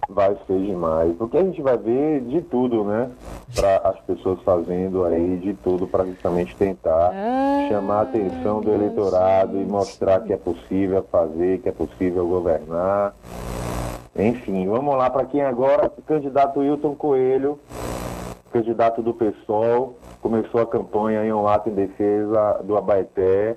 Vai 0.06 0.36
ser 0.46 0.58
demais. 0.58 1.14
Porque 1.16 1.38
a 1.38 1.42
gente 1.42 1.62
vai 1.62 1.78
ver 1.78 2.20
de 2.22 2.42
tudo, 2.42 2.84
né? 2.84 3.08
Para 3.54 3.76
as 3.88 3.98
pessoas 4.00 4.38
fazendo 4.44 5.04
aí 5.04 5.38
de 5.38 5.54
tudo 5.54 5.86
para 5.86 6.04
justamente 6.04 6.54
tentar 6.56 7.10
Ah, 7.14 7.66
chamar 7.70 8.00
a 8.00 8.02
atenção 8.02 8.60
do 8.60 8.70
eleitorado 8.70 9.58
e 9.58 9.64
mostrar 9.64 10.20
que 10.20 10.32
é 10.32 10.36
possível 10.36 11.04
fazer, 11.10 11.60
que 11.60 11.70
é 11.70 11.72
possível 11.72 12.26
governar. 12.26 13.14
Enfim, 14.16 14.68
vamos 14.68 14.96
lá 14.96 15.10
para 15.10 15.24
quem 15.24 15.42
agora, 15.42 15.90
candidato 16.06 16.62
Hilton 16.62 16.94
Coelho, 16.94 17.58
candidato 18.52 19.02
do 19.02 19.12
PSOL, 19.12 19.98
começou 20.22 20.60
a 20.60 20.66
campanha 20.66 21.24
em 21.24 21.32
um 21.32 21.48
ato 21.48 21.68
em 21.68 21.74
defesa 21.74 22.60
do 22.62 22.76
Abaeté 22.76 23.56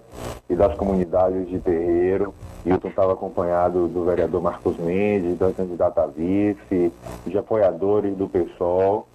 e 0.50 0.56
das 0.56 0.76
comunidades 0.76 1.48
de 1.48 1.60
terreiro. 1.60 2.34
Hilton 2.66 2.88
estava 2.88 3.14
acompanhado 3.14 3.88
do 3.88 4.04
vereador 4.04 4.42
Marcos 4.42 4.76
Mendes, 4.78 5.38
da 5.38 5.52
candidata 5.54 6.02
a 6.02 6.08
vice, 6.08 6.92
de 7.28 7.38
apoiadores 7.38 8.18
do 8.18 8.28
PSOL. 8.28 9.08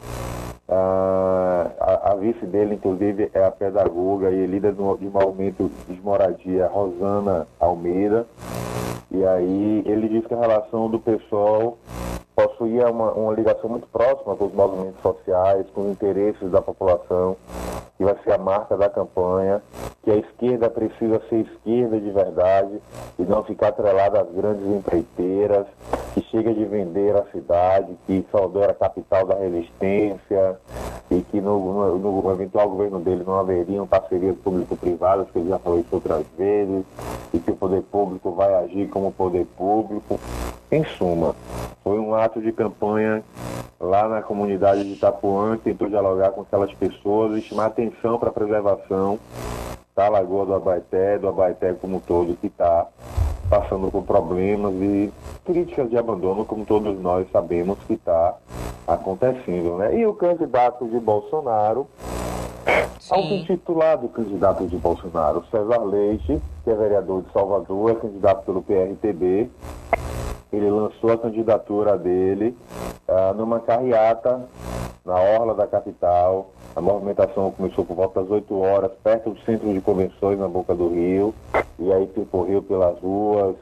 Ah, 0.74 1.70
a, 1.78 2.12
a 2.12 2.14
vice 2.16 2.46
dele, 2.46 2.76
inclusive, 2.76 3.30
é 3.34 3.44
a 3.44 3.50
pedagoga 3.50 4.30
e 4.30 4.46
líder 4.46 4.72
do, 4.72 4.96
de 4.96 5.04
movimento 5.04 5.70
de 5.86 6.00
moradia, 6.00 6.66
Rosana 6.66 7.46
Almeida. 7.60 8.26
E 9.10 9.22
aí 9.22 9.82
ele 9.84 10.08
diz 10.08 10.26
que 10.26 10.32
a 10.32 10.40
relação 10.40 10.88
do 10.88 10.98
pessoal 10.98 11.76
possuía 12.34 12.90
uma, 12.90 13.12
uma 13.12 13.34
ligação 13.34 13.68
muito 13.68 13.86
próxima 13.88 14.34
com 14.34 14.46
os 14.46 14.54
movimentos 14.54 15.02
sociais, 15.02 15.66
com 15.74 15.82
os 15.82 15.88
interesses 15.88 16.50
da 16.50 16.62
população, 16.62 17.36
que 17.98 18.04
vai 18.04 18.16
ser 18.24 18.32
a 18.32 18.38
marca 18.38 18.74
da 18.74 18.88
campanha, 18.88 19.62
que 20.02 20.10
a 20.10 20.16
esquerda 20.16 20.68
precisa 20.68 21.22
ser 21.28 21.46
esquerda 21.46 22.00
de 22.00 22.10
verdade 22.10 22.80
e 23.18 23.22
não 23.22 23.44
ficar 23.44 23.68
atrelada 23.68 24.20
às 24.20 24.30
grandes 24.32 24.66
empreiteiras, 24.66 25.66
que 26.12 26.20
chega 26.22 26.52
de 26.52 26.64
vender 26.64 27.16
a 27.16 27.24
cidade, 27.26 27.96
que 28.06 28.26
Salvador 28.32 28.64
era 28.64 28.72
a 28.72 28.74
capital 28.74 29.24
da 29.26 29.36
resistência 29.36 30.58
e 31.10 31.20
que 31.22 31.40
no, 31.40 31.98
no, 31.98 32.22
no 32.22 32.32
eventual 32.32 32.68
governo 32.68 32.98
dele 32.98 33.22
não 33.24 33.38
haveriam 33.38 33.86
parcerias 33.86 34.36
público-privadas, 34.38 35.28
que 35.30 35.38
ele 35.38 35.50
já 35.50 35.58
falou 35.58 35.78
isso 35.78 35.88
outras 35.92 36.26
vezes, 36.36 36.84
e 37.32 37.38
que 37.38 37.50
o 37.50 37.56
poder 37.56 37.82
público 37.82 38.32
vai 38.32 38.52
agir 38.54 38.88
como 38.88 39.12
poder 39.12 39.46
público. 39.56 40.18
Em 40.70 40.84
suma, 40.84 41.36
foi 41.84 41.98
um 41.98 42.14
ato 42.14 42.40
de 42.40 42.50
campanha 42.50 43.22
lá 43.78 44.08
na 44.08 44.22
comunidade 44.22 44.84
de 44.84 44.94
Itapuã, 44.94 45.58
tentou 45.58 45.88
dialogar 45.88 46.30
com 46.30 46.40
aquelas 46.40 46.72
pessoas 46.72 47.36
e 47.36 47.42
chamar 47.42 47.66
atenção 47.66 48.18
para 48.18 48.30
a 48.30 48.32
preservação 48.32 49.18
da 49.94 50.08
Lagoa 50.08 50.46
do 50.46 50.54
Abaeté, 50.54 51.18
do 51.18 51.28
Abaeté 51.28 51.74
como 51.74 51.96
um 51.96 52.00
todo, 52.00 52.36
que 52.36 52.46
está 52.46 52.86
passando 53.48 53.90
por 53.90 54.02
problemas 54.04 54.72
e 54.74 55.12
críticas 55.44 55.90
de 55.90 55.98
abandono, 55.98 56.44
como 56.44 56.64
todos 56.64 56.98
nós 57.00 57.26
sabemos 57.30 57.78
que 57.86 57.94
está 57.94 58.36
acontecendo. 58.86 59.76
Né? 59.76 59.98
E 59.98 60.06
o 60.06 60.14
candidato 60.14 60.86
de 60.86 60.98
Bolsonaro, 60.98 61.86
auto-intitulado 63.10 64.08
candidato 64.08 64.66
de 64.66 64.76
Bolsonaro, 64.76 65.44
César 65.50 65.84
Leite, 65.84 66.40
que 66.64 66.70
é 66.70 66.74
vereador 66.74 67.22
de 67.22 67.32
Salvador, 67.32 67.90
é 67.90 67.94
candidato 67.96 68.44
pelo 68.46 68.62
PRTB, 68.62 69.50
ele 70.52 70.70
lançou 70.70 71.10
a 71.12 71.18
candidatura 71.18 71.96
dele 71.96 72.56
ah, 73.08 73.32
numa 73.34 73.60
carreata 73.60 74.42
na 75.04 75.14
orla 75.14 75.54
da 75.54 75.66
capital. 75.66 76.50
A 76.74 76.80
movimentação 76.80 77.50
começou 77.50 77.84
por 77.84 77.94
volta 77.96 78.20
das 78.22 78.30
8 78.30 78.58
horas, 78.60 78.90
perto 79.04 79.30
do 79.30 79.40
centro 79.40 79.70
de 79.72 79.80
convenções 79.80 80.38
na 80.38 80.48
Boca 80.48 80.74
do 80.74 80.88
Rio, 80.88 81.34
e 81.78 81.92
aí 81.92 82.06
percorreu 82.06 82.62
pelas 82.62 82.98
ruas. 83.00 83.56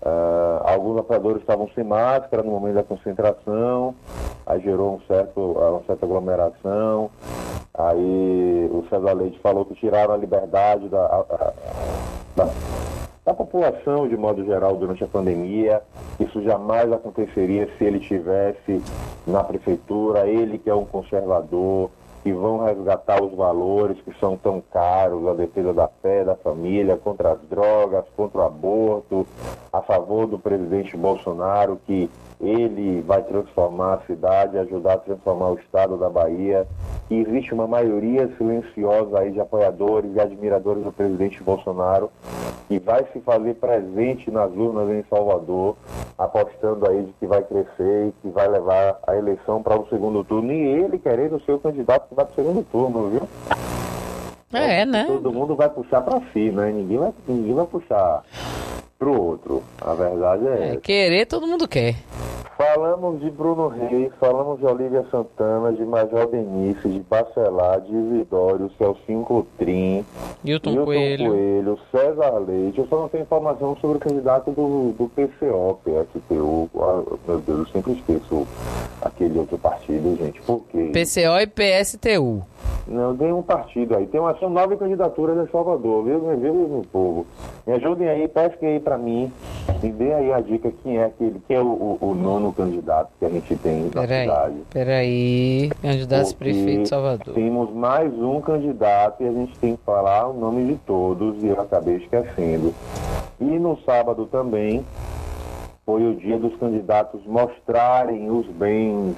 Ah, 0.00 0.62
alguns 0.72 0.98
apoiadores 1.00 1.40
estavam 1.40 1.68
sem 1.74 1.82
máscara 1.84 2.42
no 2.42 2.50
momento 2.52 2.74
da 2.74 2.82
concentração, 2.84 3.94
aí 4.46 4.60
gerou 4.60 4.94
um 4.94 5.00
certo, 5.06 5.40
uma 5.40 5.82
certa 5.86 6.04
aglomeração. 6.06 7.10
Aí 7.74 8.68
o 8.70 8.84
César 8.90 9.14
Leite 9.14 9.38
falou 9.40 9.64
que 9.64 9.74
tiraram 9.74 10.12
a 10.14 10.16
liberdade 10.16 10.88
da, 10.88 11.00
a- 11.06 11.24
a- 11.30 11.52
da 12.36 12.46
da 13.24 13.32
população 13.32 14.08
de 14.08 14.16
modo 14.16 14.44
geral 14.44 14.76
durante 14.76 15.04
a 15.04 15.06
pandemia. 15.06 15.82
Isso 16.18 16.42
jamais 16.42 16.92
aconteceria 16.92 17.68
se 17.78 17.84
ele 17.84 18.00
tivesse 18.00 18.82
na 19.26 19.44
prefeitura, 19.44 20.26
ele 20.26 20.58
que 20.58 20.68
é 20.68 20.74
um 20.74 20.84
conservador, 20.84 21.90
que 22.22 22.32
vão 22.32 22.64
resgatar 22.64 23.22
os 23.22 23.34
valores 23.34 24.00
que 24.02 24.12
são 24.18 24.36
tão 24.36 24.62
caros, 24.72 25.26
a 25.26 25.34
defesa 25.34 25.72
da 25.74 25.88
fé, 25.88 26.24
da 26.24 26.36
família, 26.36 26.96
contra 26.96 27.32
as 27.32 27.40
drogas, 27.48 28.04
contra 28.16 28.40
o 28.40 28.44
aborto, 28.44 29.26
a 29.72 29.82
favor 29.82 30.26
do 30.26 30.38
presidente 30.38 30.96
Bolsonaro, 30.96 31.80
que 31.84 32.08
ele 32.42 33.00
vai 33.02 33.22
transformar 33.22 33.94
a 33.94 34.00
cidade, 34.00 34.58
ajudar 34.58 34.94
a 34.94 34.98
transformar 34.98 35.50
o 35.50 35.54
estado 35.54 35.96
da 35.96 36.10
Bahia. 36.10 36.66
E 37.08 37.20
existe 37.20 37.54
uma 37.54 37.68
maioria 37.68 38.28
silenciosa 38.36 39.20
aí 39.20 39.30
de 39.30 39.40
apoiadores 39.40 40.10
e 40.14 40.20
admiradores 40.20 40.82
do 40.82 40.92
presidente 40.92 41.42
Bolsonaro 41.42 42.10
que 42.68 42.78
vai 42.78 43.04
se 43.12 43.20
fazer 43.20 43.54
presente 43.54 44.30
nas 44.30 44.50
urnas 44.50 44.88
em 44.90 45.04
Salvador, 45.08 45.76
apostando 46.18 46.88
aí 46.88 47.02
de 47.02 47.12
que 47.12 47.26
vai 47.26 47.42
crescer 47.42 48.08
e 48.08 48.12
que 48.22 48.28
vai 48.28 48.48
levar 48.48 48.98
a 49.06 49.14
eleição 49.14 49.62
para 49.62 49.78
o 49.78 49.86
segundo 49.88 50.24
turno. 50.24 50.52
E 50.52 50.56
ele 50.56 50.98
querendo 50.98 51.40
ser 51.44 51.52
o 51.52 51.58
candidato 51.58 52.08
que 52.08 52.14
vai 52.14 52.24
para 52.24 52.32
o 52.32 52.34
segundo 52.34 52.64
turno, 52.64 53.08
viu? 53.08 53.28
É, 54.52 54.84
né? 54.84 55.04
Todo 55.06 55.32
mundo 55.32 55.54
vai 55.54 55.68
puxar 55.68 56.02
para 56.02 56.20
si, 56.32 56.50
né? 56.50 56.70
Ninguém 56.72 56.98
vai, 56.98 57.12
ninguém 57.28 57.54
vai 57.54 57.66
puxar 57.66 58.22
pro 59.02 59.20
outro. 59.20 59.62
A 59.80 59.94
verdade 59.94 60.46
é, 60.46 60.74
É, 60.74 60.76
querer 60.76 61.26
todo 61.26 61.46
mundo 61.46 61.66
quer. 61.66 61.96
Falamos 62.56 63.20
de 63.20 63.28
Bruno 63.28 63.66
Reis, 63.66 64.12
falamos 64.20 64.60
de 64.60 64.66
Olivia 64.66 65.04
Santana, 65.10 65.72
de 65.72 65.84
Major 65.84 66.28
Denise, 66.28 66.88
de 66.88 67.00
Bacelar, 67.00 67.80
de 67.80 67.92
Isidório, 67.92 68.70
Celcinho 68.78 69.24
Cotrim, 69.24 70.04
Hilton 70.44 70.70
Hilton 70.70 70.84
Coelho. 70.84 71.30
Coelho, 71.30 71.78
César 71.90 72.38
Leite. 72.38 72.78
Eu 72.78 72.86
só 72.86 73.00
não 73.00 73.08
tenho 73.08 73.22
informação 73.22 73.76
sobre 73.80 73.96
o 73.96 74.00
candidato 74.00 74.52
do, 74.52 74.92
do 74.96 75.08
PCO, 75.08 75.80
PSTU. 75.82 76.70
Ah, 76.76 77.02
meu 77.26 77.38
Deus, 77.40 77.58
eu 77.58 77.66
sempre 77.66 77.92
esqueço 77.94 78.46
aquele 79.00 79.40
outro 79.40 79.58
partido, 79.58 80.16
gente. 80.16 80.40
Por 80.42 80.62
quê? 80.70 80.92
PCO 80.92 81.40
e 81.40 81.46
PSTU. 81.48 82.42
Não, 82.86 83.16
tem 83.16 83.32
um 83.32 83.42
partido 83.42 83.96
aí. 83.96 84.06
Tem 84.06 84.20
uma, 84.20 84.36
são 84.38 84.50
nove 84.50 84.76
candidaturas 84.76 85.36
em 85.36 85.50
Salvador, 85.50 86.04
viu, 86.04 86.20
viu, 86.20 86.36
viu, 86.38 86.54
meu 86.54 86.86
povo? 86.92 87.26
Me 87.66 87.74
ajudem 87.74 88.08
aí, 88.08 88.26
pesquem 88.28 88.70
aí 88.70 88.80
pra 88.80 88.91
mim. 88.98 89.30
Me 89.82 89.90
dê 89.90 90.12
aí 90.12 90.32
a 90.32 90.40
dica 90.40 90.72
quem 90.82 90.98
é 90.98 91.04
aquele, 91.04 91.40
quem 91.48 91.56
é 91.56 91.60
o, 91.60 91.98
o- 92.00 92.14
nono 92.14 92.52
candidato 92.52 93.10
que 93.18 93.24
a 93.24 93.28
gente 93.28 93.56
tem 93.56 93.90
na 93.94 94.02
Peraí, 94.02 94.22
cidade. 94.22 94.54
peraí. 94.72 95.70
Candidato 95.82 96.22
Porque 96.28 96.44
prefeito 96.44 96.82
de 96.82 96.88
Salvador. 96.88 97.34
Temos 97.34 97.72
mais 97.72 98.12
um 98.14 98.40
candidato 98.40 99.22
e 99.22 99.26
a 99.28 99.32
gente 99.32 99.58
tem 99.58 99.76
que 99.76 99.82
falar 99.84 100.28
o 100.28 100.32
nome 100.34 100.64
de 100.66 100.76
todos 100.86 101.42
e 101.42 101.48
eu 101.48 101.60
acabei 101.60 101.96
esquecendo. 101.96 102.72
E 103.40 103.44
no 103.44 103.76
sábado 103.84 104.26
também 104.26 104.84
foi 105.84 106.06
o 106.06 106.14
dia 106.14 106.38
dos 106.38 106.54
candidatos 106.56 107.20
mostrarem 107.26 108.30
os 108.30 108.46
bens. 108.46 109.16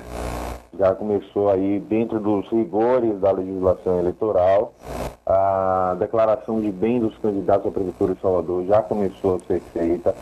Já 0.78 0.92
começou 0.94 1.50
aí 1.50 1.78
dentro 1.78 2.18
dos 2.18 2.48
rigores 2.48 3.20
da 3.20 3.30
legislação 3.30 4.00
eleitoral. 4.00 4.72
A 5.26 5.96
declaração 5.98 6.60
de 6.60 6.70
bem 6.72 7.00
dos 7.00 7.16
candidatos 7.18 7.68
à 7.68 7.70
Prefeitura 7.70 8.14
de 8.14 8.20
Salvador 8.20 8.64
já 8.66 8.82
começou 8.82 9.36
a 9.36 9.38
ser 9.40 9.60
feita. 9.72 10.14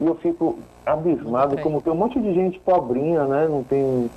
E 0.00 0.06
eu 0.06 0.14
fico 0.16 0.58
abismado 0.86 1.52
Ok. 1.52 1.62
como 1.62 1.82
tem 1.82 1.92
um 1.92 1.96
monte 1.96 2.18
de 2.20 2.32
gente 2.32 2.58
pobrinha, 2.60 3.24
né? 3.24 3.46
Não 3.48 3.62
tem 3.62 4.10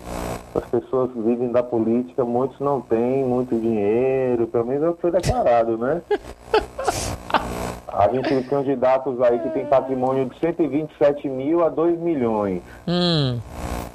as 0.55 0.65
pessoas 0.65 1.11
vivem 1.15 1.51
da 1.51 1.61
política, 1.63 2.23
muitos 2.23 2.59
não 2.59 2.81
têm 2.81 3.23
muito 3.23 3.55
dinheiro, 3.55 4.47
pelo 4.47 4.65
menos 4.65 4.83
é 4.83 4.89
o 4.89 4.93
que 4.93 5.01
foi 5.01 5.11
declarado, 5.11 5.77
né? 5.77 6.01
A 7.91 8.07
gente 8.07 8.29
tem 8.29 8.41
candidatos 8.43 9.21
aí 9.21 9.37
que 9.39 9.49
tem 9.49 9.65
patrimônio 9.65 10.25
de 10.29 10.39
127 10.39 11.27
mil 11.27 11.63
a 11.63 11.69
2 11.69 11.99
milhões. 11.99 12.61
Hum, 12.87 13.39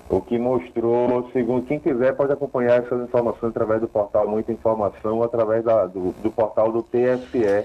O 0.09 0.21
que 0.21 0.39
mostrou, 0.39 1.29
segundo 1.33 1.67
quem 1.67 1.81
quiser, 1.81 2.15
pode 2.15 2.33
acompanhar 2.33 2.81
essas 2.81 3.03
informações 3.03 3.51
através 3.51 3.81
do 3.81 3.89
portal 3.89 4.29
Muita 4.29 4.53
Informação, 4.53 5.21
através 5.25 5.65
da- 5.65 5.87
do, 5.87 6.15
do 6.23 6.31
portal 6.31 6.71
do 6.71 6.81
TSE. 6.81 7.65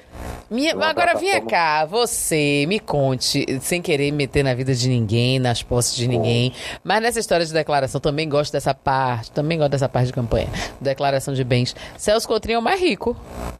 minha- 0.50 0.71
agora 0.73 1.13
vinha 1.19 1.39
plataforma- 1.39 1.50
cá, 1.51 1.85
você 1.85 2.65
me 2.67 2.79
conte, 2.79 3.45
sem 3.61 3.79
querer 3.79 4.09
me 4.11 4.17
meter 4.17 4.43
na 4.43 4.55
vida 4.55 4.73
de 4.73 4.89
ninguém, 4.89 5.38
nas 5.38 5.61
posses 5.61 5.95
de 5.95 6.07
ninguém, 6.07 6.51
mas 6.83 7.00
nessa 7.03 7.19
história 7.19 7.45
de 7.45 7.53
declaração 7.53 8.01
também 8.01 8.27
gosto 8.27 8.51
dessa 8.53 8.73
parte, 8.73 9.31
também 9.31 9.59
gosto 9.59 9.71
dessa 9.71 9.88
parte 9.88 10.07
de 10.07 10.13
campanha, 10.13 10.47
declaração 10.81 11.35
de 11.35 11.43
bens. 11.43 11.75
Celso 11.95 12.27
Coutrinho 12.27 12.55
é 12.55 12.59
o 12.59 12.61
mais 12.63 12.81
rico. 12.81 13.15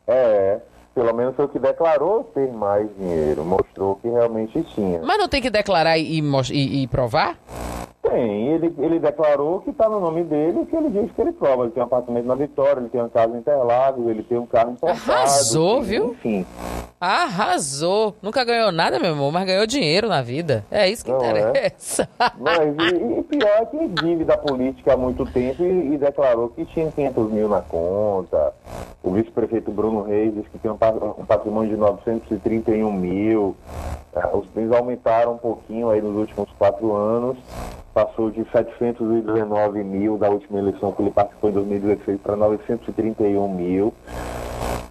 É, 0.08 0.58
pelo 0.94 1.14
menos 1.14 1.36
foi 1.36 1.46
o 1.46 1.50
que 1.50 1.60
declarou 1.60 2.24
ter 2.34 2.52
mais 2.52 2.88
dinheiro, 2.98 3.44
mostrou 3.46 3.96
que 3.96 4.10
realmente 4.10 4.62
tinha. 4.76 5.02
Mas 5.04 5.18
não 5.18 5.28
tem 5.28 5.42
que 5.42 5.50
declarar 5.50 5.98
e, 5.98 6.20
e- 6.20 6.84
e 6.84 6.88
provar? 6.88 7.38
Tem, 8.12 8.48
ele, 8.48 8.74
ele 8.78 9.00
declarou 9.00 9.62
que 9.62 9.70
está 9.70 9.88
no 9.88 10.00
nome 10.00 10.24
dele, 10.24 10.66
que 10.66 10.76
ele 10.76 10.90
diz 10.90 11.12
que 11.14 11.22
ele 11.22 11.32
prova. 11.32 11.64
Ele 11.64 11.72
tem 11.72 11.82
um 11.82 11.86
apartamento 11.86 12.26
na 12.26 12.36
Vitória, 12.36 12.80
ele 12.80 12.90
tem 12.90 13.00
uma 13.02 13.10
casa 13.10 13.36
em 13.36 13.40
Interlagos, 13.40 14.08
ele 14.08 14.24
tem 14.24 14.38
um 14.38 14.46
carro 14.46 14.72
importado. 14.72 15.12
Arrasou, 15.12 15.80
enfim, 15.80 15.90
viu? 15.90 16.12
Enfim, 16.12 16.46
Arrasou. 17.00 18.16
Nunca 18.22 18.44
ganhou 18.44 18.72
nada, 18.72 19.00
meu 19.00 19.14
amor, 19.14 19.32
mas 19.32 19.46
ganhou 19.46 19.66
dinheiro 19.66 20.08
na 20.08 20.22
vida. 20.22 20.64
É 20.70 20.88
isso 20.88 21.04
que 21.04 21.12
Não 21.12 21.24
é? 21.24 21.30
interessa. 21.40 22.08
mas 22.38 22.60
e, 22.78 23.20
e 23.20 23.24
pior 23.24 23.58
é 23.62 23.66
que 23.66 23.88
vive 24.04 24.24
da 24.24 24.38
política 24.38 24.94
há 24.94 24.98
muito 24.98 25.26
tempo 25.26 25.64
e, 25.64 25.96
e 25.96 25.98
declarou 25.98 26.50
que 26.50 26.64
tinha 26.66 26.92
500 26.92 27.32
mil 27.32 27.50
na 27.50 27.62
conta. 27.62 28.54
O 29.02 29.12
vice-prefeito 29.14 29.72
Bruno 29.72 30.04
Reis 30.04 30.32
disse 30.36 30.50
que 30.52 30.60
tem 30.60 30.70
um, 30.70 30.76
um 30.76 31.26
patrimônio 31.26 31.72
de 31.72 31.76
931 31.78 32.92
mil. 32.94 33.56
Ah, 34.16 34.30
Os 34.38 34.46
bens 34.48 34.72
aumentaram 34.72 35.34
um 35.34 35.38
pouquinho 35.38 35.90
aí 35.90 36.02
nos 36.02 36.16
últimos 36.16 36.52
quatro 36.60 36.94
anos. 36.94 37.38
Passou 37.94 38.32
de 38.32 38.46
719 38.52 39.84
mil 39.84 40.18
da 40.18 40.30
última 40.30 40.60
eleição 40.60 40.94
que 40.94 41.02
ele 41.02 41.12
participou 41.12 41.50
em 41.50 41.54
2016 41.54 42.22
para 42.22 42.36
931 42.38 43.54
mil. 43.54 43.94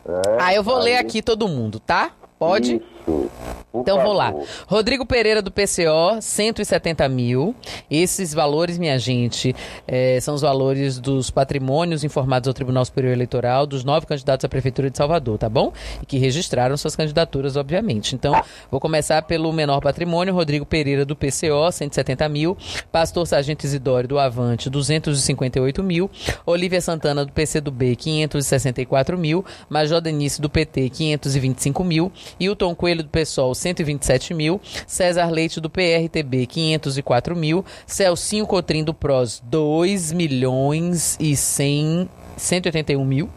né? 0.04 0.20
Ah, 0.38 0.54
eu 0.54 0.62
vou 0.62 0.76
ler 0.78 0.96
Aí- 0.96 0.98
aqui 1.00 1.22
todo 1.22 1.48
mundo, 1.48 1.80
tá? 1.80 2.10
Pode? 2.38 2.76
Isso. 2.76 2.84
Por 3.04 3.30
Então 3.72 4.02
vou 4.02 4.12
lá. 4.12 4.34
Rodrigo 4.66 5.06
Pereira 5.06 5.40
do 5.40 5.50
PCO, 5.50 6.20
170 6.20 7.08
mil. 7.08 7.54
Esses 7.90 8.34
valores, 8.34 8.78
minha 8.78 8.98
gente, 8.98 9.54
eh, 9.86 10.18
são 10.20 10.34
os 10.34 10.42
valores 10.42 10.98
dos 10.98 11.30
patrimônios 11.30 12.04
informados 12.04 12.48
ao 12.48 12.54
Tribunal 12.54 12.84
Superior 12.84 13.12
Eleitoral 13.12 13.66
dos 13.66 13.84
nove 13.84 14.06
candidatos 14.06 14.44
à 14.44 14.48
Prefeitura 14.48 14.90
de 14.90 14.98
Salvador, 14.98 15.38
tá 15.38 15.48
bom? 15.48 15.72
E 16.02 16.06
que 16.06 16.18
registraram 16.18 16.76
suas 16.76 16.96
candidaturas, 16.96 17.56
obviamente. 17.56 18.14
Então, 18.14 18.40
vou 18.70 18.80
começar 18.80 19.22
pelo 19.22 19.52
menor 19.52 19.80
patrimônio, 19.80 20.34
Rodrigo 20.34 20.66
Pereira 20.66 21.04
do 21.04 21.16
PCO, 21.16 21.70
170 21.70 22.28
mil. 22.28 22.56
Pastor 22.90 23.26
Sargento 23.26 23.64
Isidório 23.64 24.08
do 24.08 24.18
Avante, 24.18 24.68
258 24.68 25.82
mil. 25.82 26.10
Olivia 26.44 26.80
Santana 26.80 27.24
do 27.24 27.32
PCdoB, 27.32 27.96
564 27.96 29.16
mil. 29.16 29.44
Major 29.68 30.00
Denise 30.00 30.40
do 30.40 30.50
PT, 30.50 30.90
525 30.90 31.84
mil. 31.84 32.12
Hilton 32.38 32.74
Coelho 32.74 32.89
do 32.96 33.08
PSOL, 33.08 33.54
127 33.54 34.34
mil. 34.34 34.60
César 34.86 35.30
Leite 35.30 35.60
do 35.60 35.70
PRTB, 35.70 36.46
504 36.46 37.36
mil. 37.36 37.64
Celcinho 37.86 38.46
Cotrim 38.46 38.84
do 38.84 38.92
PROS, 38.94 39.42
2 39.44 40.12
milhões 40.12 41.16
e 41.20 41.34
100... 41.36 42.08
181 42.36 43.04
mil. 43.04 43.28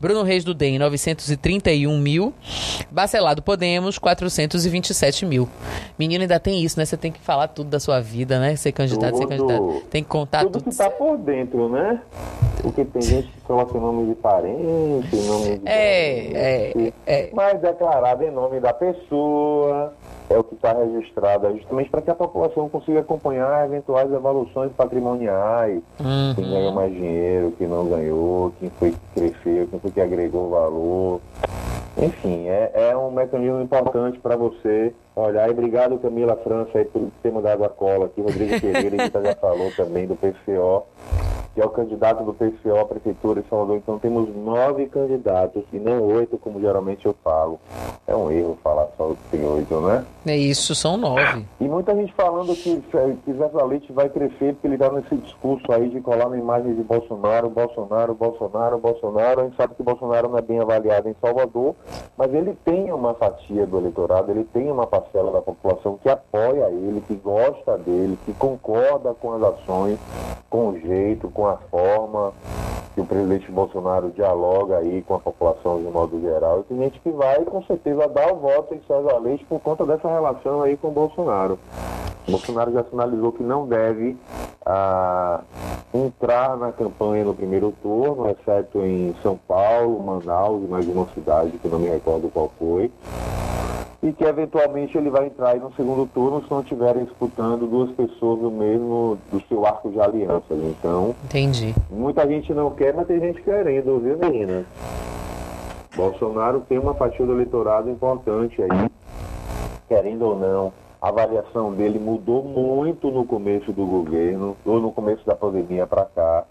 Bruno 0.00 0.22
Reis 0.24 0.42
do 0.42 0.52
DEM, 0.52 0.78
931 0.78 1.96
mil. 1.98 2.34
Bacelado 2.90 3.42
Podemos, 3.42 3.96
427 3.98 5.24
mil. 5.24 5.48
Menino, 5.96 6.22
ainda 6.22 6.40
tem 6.40 6.62
isso, 6.64 6.78
né? 6.78 6.84
Você 6.84 6.96
tem 6.96 7.12
que 7.12 7.20
falar 7.20 7.46
tudo 7.48 7.70
da 7.70 7.78
sua 7.78 8.00
vida, 8.00 8.40
né? 8.40 8.56
Ser 8.56 8.72
candidato, 8.72 9.16
ser 9.16 9.26
Tudo. 9.26 9.46
candidato. 9.46 9.82
Tem 9.88 10.02
que 10.02 10.08
contar 10.08 10.40
Tudo 10.40 10.58
tudo. 10.58 10.70
que 10.70 10.76
tá 10.76 10.90
por 10.90 11.16
dentro, 11.18 11.68
né? 11.68 12.00
Porque 12.62 12.84
tem 12.84 13.02
gente 13.02 13.28
que 13.28 13.40
coloca 13.42 13.78
nome 13.78 14.06
de 14.06 14.14
parente, 14.14 15.16
nome 15.26 15.58
de. 15.58 15.68
É, 15.68 16.72
parente, 16.72 16.94
é, 17.06 17.24
é. 17.26 17.30
Mas 17.32 17.60
declarado 17.60 18.24
em 18.24 18.30
nome 18.30 18.60
da 18.60 18.72
pessoa, 18.72 19.92
é 20.28 20.38
o 20.38 20.44
que 20.44 20.54
está 20.54 20.72
registrado, 20.72 21.48
é 21.48 21.52
justamente 21.54 21.90
para 21.90 22.02
que 22.02 22.10
a 22.10 22.14
população 22.14 22.68
consiga 22.68 23.00
acompanhar 23.00 23.66
eventuais 23.66 24.12
evoluções 24.12 24.70
patrimoniais. 24.72 25.82
Uhum. 25.98 26.34
Quem 26.36 26.48
ganhou 26.48 26.72
mais 26.72 26.92
dinheiro, 26.92 27.52
quem 27.58 27.66
não 27.66 27.88
ganhou, 27.88 28.52
quem 28.60 28.70
foi 28.70 28.92
que 28.92 28.98
cresceu, 29.14 29.66
quem 29.66 29.80
foi 29.80 29.90
que 29.90 30.00
agregou 30.00 30.50
valor. 30.50 31.20
Enfim, 31.98 32.46
é, 32.48 32.70
é 32.74 32.96
um 32.96 33.10
mecanismo 33.10 33.60
importante 33.60 34.18
para 34.20 34.36
você 34.36 34.94
olhar. 35.16 35.48
E 35.48 35.50
obrigado, 35.50 35.98
Camila 35.98 36.36
França, 36.36 36.78
aí, 36.78 36.84
por 36.84 37.10
ter 37.22 37.32
mandado 37.32 37.64
a 37.64 37.68
cola 37.68 38.06
aqui. 38.06 38.20
Rodrigo 38.20 38.60
Pereira, 38.60 38.96
gente 38.96 39.22
já 39.22 39.34
falou 39.40 39.70
também 39.76 40.06
do 40.06 40.14
PCO, 40.14 40.84
que 41.54 41.60
é 41.60 41.64
o 41.64 41.70
candidato 41.70 42.24
do 42.24 42.32
PCO 42.32 42.78
à 42.78 42.84
Prefeitura 42.84 43.42
de 43.42 43.48
Salvador. 43.48 43.76
Então 43.76 43.98
temos 43.98 44.28
nove 44.34 44.86
candidatos 44.86 45.64
e 45.72 45.78
não 45.78 46.02
oito, 46.02 46.38
como 46.38 46.60
geralmente 46.60 47.06
eu 47.06 47.14
falo. 47.24 47.58
É 48.06 48.14
um 48.14 48.30
erro 48.30 48.58
falar 48.62 48.88
só 48.96 49.08
que 49.08 49.36
tem 49.36 49.46
oito, 49.46 49.80
né? 49.80 50.04
É 50.26 50.36
isso, 50.36 50.74
são 50.74 50.96
nove. 50.96 51.44
E 51.60 51.68
muita 51.68 51.94
gente 51.94 52.12
falando 52.14 52.54
que, 52.54 52.80
que 52.80 53.32
Zé 53.32 53.50
Leite 53.64 53.92
vai 53.92 54.08
crescer 54.08 54.54
porque 54.54 54.66
ele 54.66 54.74
está 54.74 54.90
nesse 54.90 55.16
discurso 55.16 55.70
aí 55.72 55.88
de 55.88 56.00
colar 56.00 56.28
na 56.28 56.38
imagem 56.38 56.74
de 56.74 56.82
Bolsonaro, 56.82 57.50
Bolsonaro, 57.50 58.14
Bolsonaro, 58.14 58.78
Bolsonaro. 58.78 59.40
A 59.40 59.44
gente 59.44 59.56
sabe 59.56 59.74
que 59.74 59.82
Bolsonaro 59.82 60.28
não 60.28 60.38
é 60.38 60.42
bem 60.42 60.60
avaliado 60.60 61.08
em 61.08 61.16
Salvador, 61.20 61.74
mas 62.16 62.32
ele 62.32 62.56
tem 62.64 62.92
uma 62.92 63.14
fatia 63.14 63.66
do 63.66 63.78
eleitorado, 63.78 64.30
ele 64.30 64.44
tem 64.44 64.70
uma 64.70 64.86
parcela 64.86 65.30
da 65.30 65.40
população 65.40 65.98
que 66.02 66.08
apoia 66.08 66.68
ele, 66.70 67.02
que 67.06 67.14
gosta 67.14 67.78
dele, 67.78 68.18
que 68.24 68.32
concorda 68.34 69.14
com 69.14 69.32
as 69.34 69.42
ações, 69.42 69.98
com 70.48 70.70
o 70.70 70.78
jeito, 70.78 71.30
com 71.30 71.39
a 71.46 71.56
forma 71.56 72.32
que 72.94 73.00
o 73.00 73.06
presidente 73.06 73.50
Bolsonaro 73.50 74.10
dialoga 74.10 74.78
aí 74.78 75.02
com 75.02 75.14
a 75.14 75.18
população 75.18 75.78
de 75.78 75.88
modo 75.88 76.20
geral. 76.20 76.60
E 76.60 76.62
tem 76.64 76.78
gente 76.78 77.00
que 77.00 77.10
vai 77.10 77.44
com 77.44 77.62
certeza 77.64 78.08
dar 78.08 78.32
o 78.32 78.36
voto 78.36 78.74
em 78.74 78.80
César 78.86 79.18
Leite 79.18 79.44
por 79.44 79.60
conta 79.60 79.84
dessa 79.84 80.08
relação 80.08 80.62
aí 80.62 80.76
com 80.76 80.88
o 80.88 80.92
Bolsonaro. 80.92 81.58
O 82.26 82.30
Bolsonaro 82.32 82.72
já 82.72 82.84
sinalizou 82.84 83.32
que 83.32 83.42
não 83.42 83.66
deve 83.66 84.16
ah, 84.66 85.40
entrar 85.92 86.56
na 86.56 86.72
campanha 86.72 87.24
no 87.24 87.34
primeiro 87.34 87.72
turno, 87.82 88.28
exceto 88.28 88.84
em 88.84 89.14
São 89.22 89.38
Paulo, 89.48 90.02
Manaus 90.02 90.62
e 90.62 90.66
mais 90.66 90.86
uma 90.86 91.06
cidade 91.14 91.58
que 91.58 91.64
eu 91.64 91.70
não 91.70 91.78
me 91.78 91.88
recordo 91.88 92.30
qual 92.30 92.50
foi. 92.58 92.90
E 94.02 94.12
que 94.12 94.24
eventualmente 94.24 94.96
ele 94.96 95.10
vai 95.10 95.26
entrar 95.26 95.50
aí 95.50 95.60
no 95.60 95.72
segundo 95.74 96.06
turno 96.06 96.42
se 96.42 96.50
não 96.50 96.60
estiverem 96.60 97.04
disputando 97.04 97.66
duas 97.66 97.90
pessoas 97.90 98.40
do 98.40 98.50
mesmo, 98.50 99.18
do 99.30 99.42
seu 99.46 99.66
arco 99.66 99.90
de 99.90 100.00
alianças. 100.00 100.58
Então, 100.58 101.14
Entendi. 101.24 101.74
Muita 101.90 102.26
gente 102.26 102.52
não 102.54 102.70
quer, 102.70 102.94
mas 102.94 103.06
tem 103.06 103.20
gente 103.20 103.42
querendo, 103.42 104.00
viu, 104.00 104.16
menina? 104.16 104.64
Bolsonaro 105.94 106.60
tem 106.66 106.78
uma 106.78 106.94
fatia 106.94 107.26
do 107.26 107.32
eleitorado 107.32 107.90
importante 107.90 108.62
aí, 108.62 108.90
querendo 109.86 110.22
ou 110.22 110.38
não. 110.38 110.72
A 111.00 111.08
avaliação 111.08 111.72
dele 111.72 111.98
mudou 111.98 112.44
muito 112.44 113.10
no 113.10 113.24
começo 113.24 113.72
do 113.72 113.86
governo, 113.86 114.54
ou 114.66 114.78
no 114.78 114.92
começo 114.92 115.24
da 115.24 115.34
pandemia 115.34 115.86
para 115.86 116.04
cá. 116.04 116.44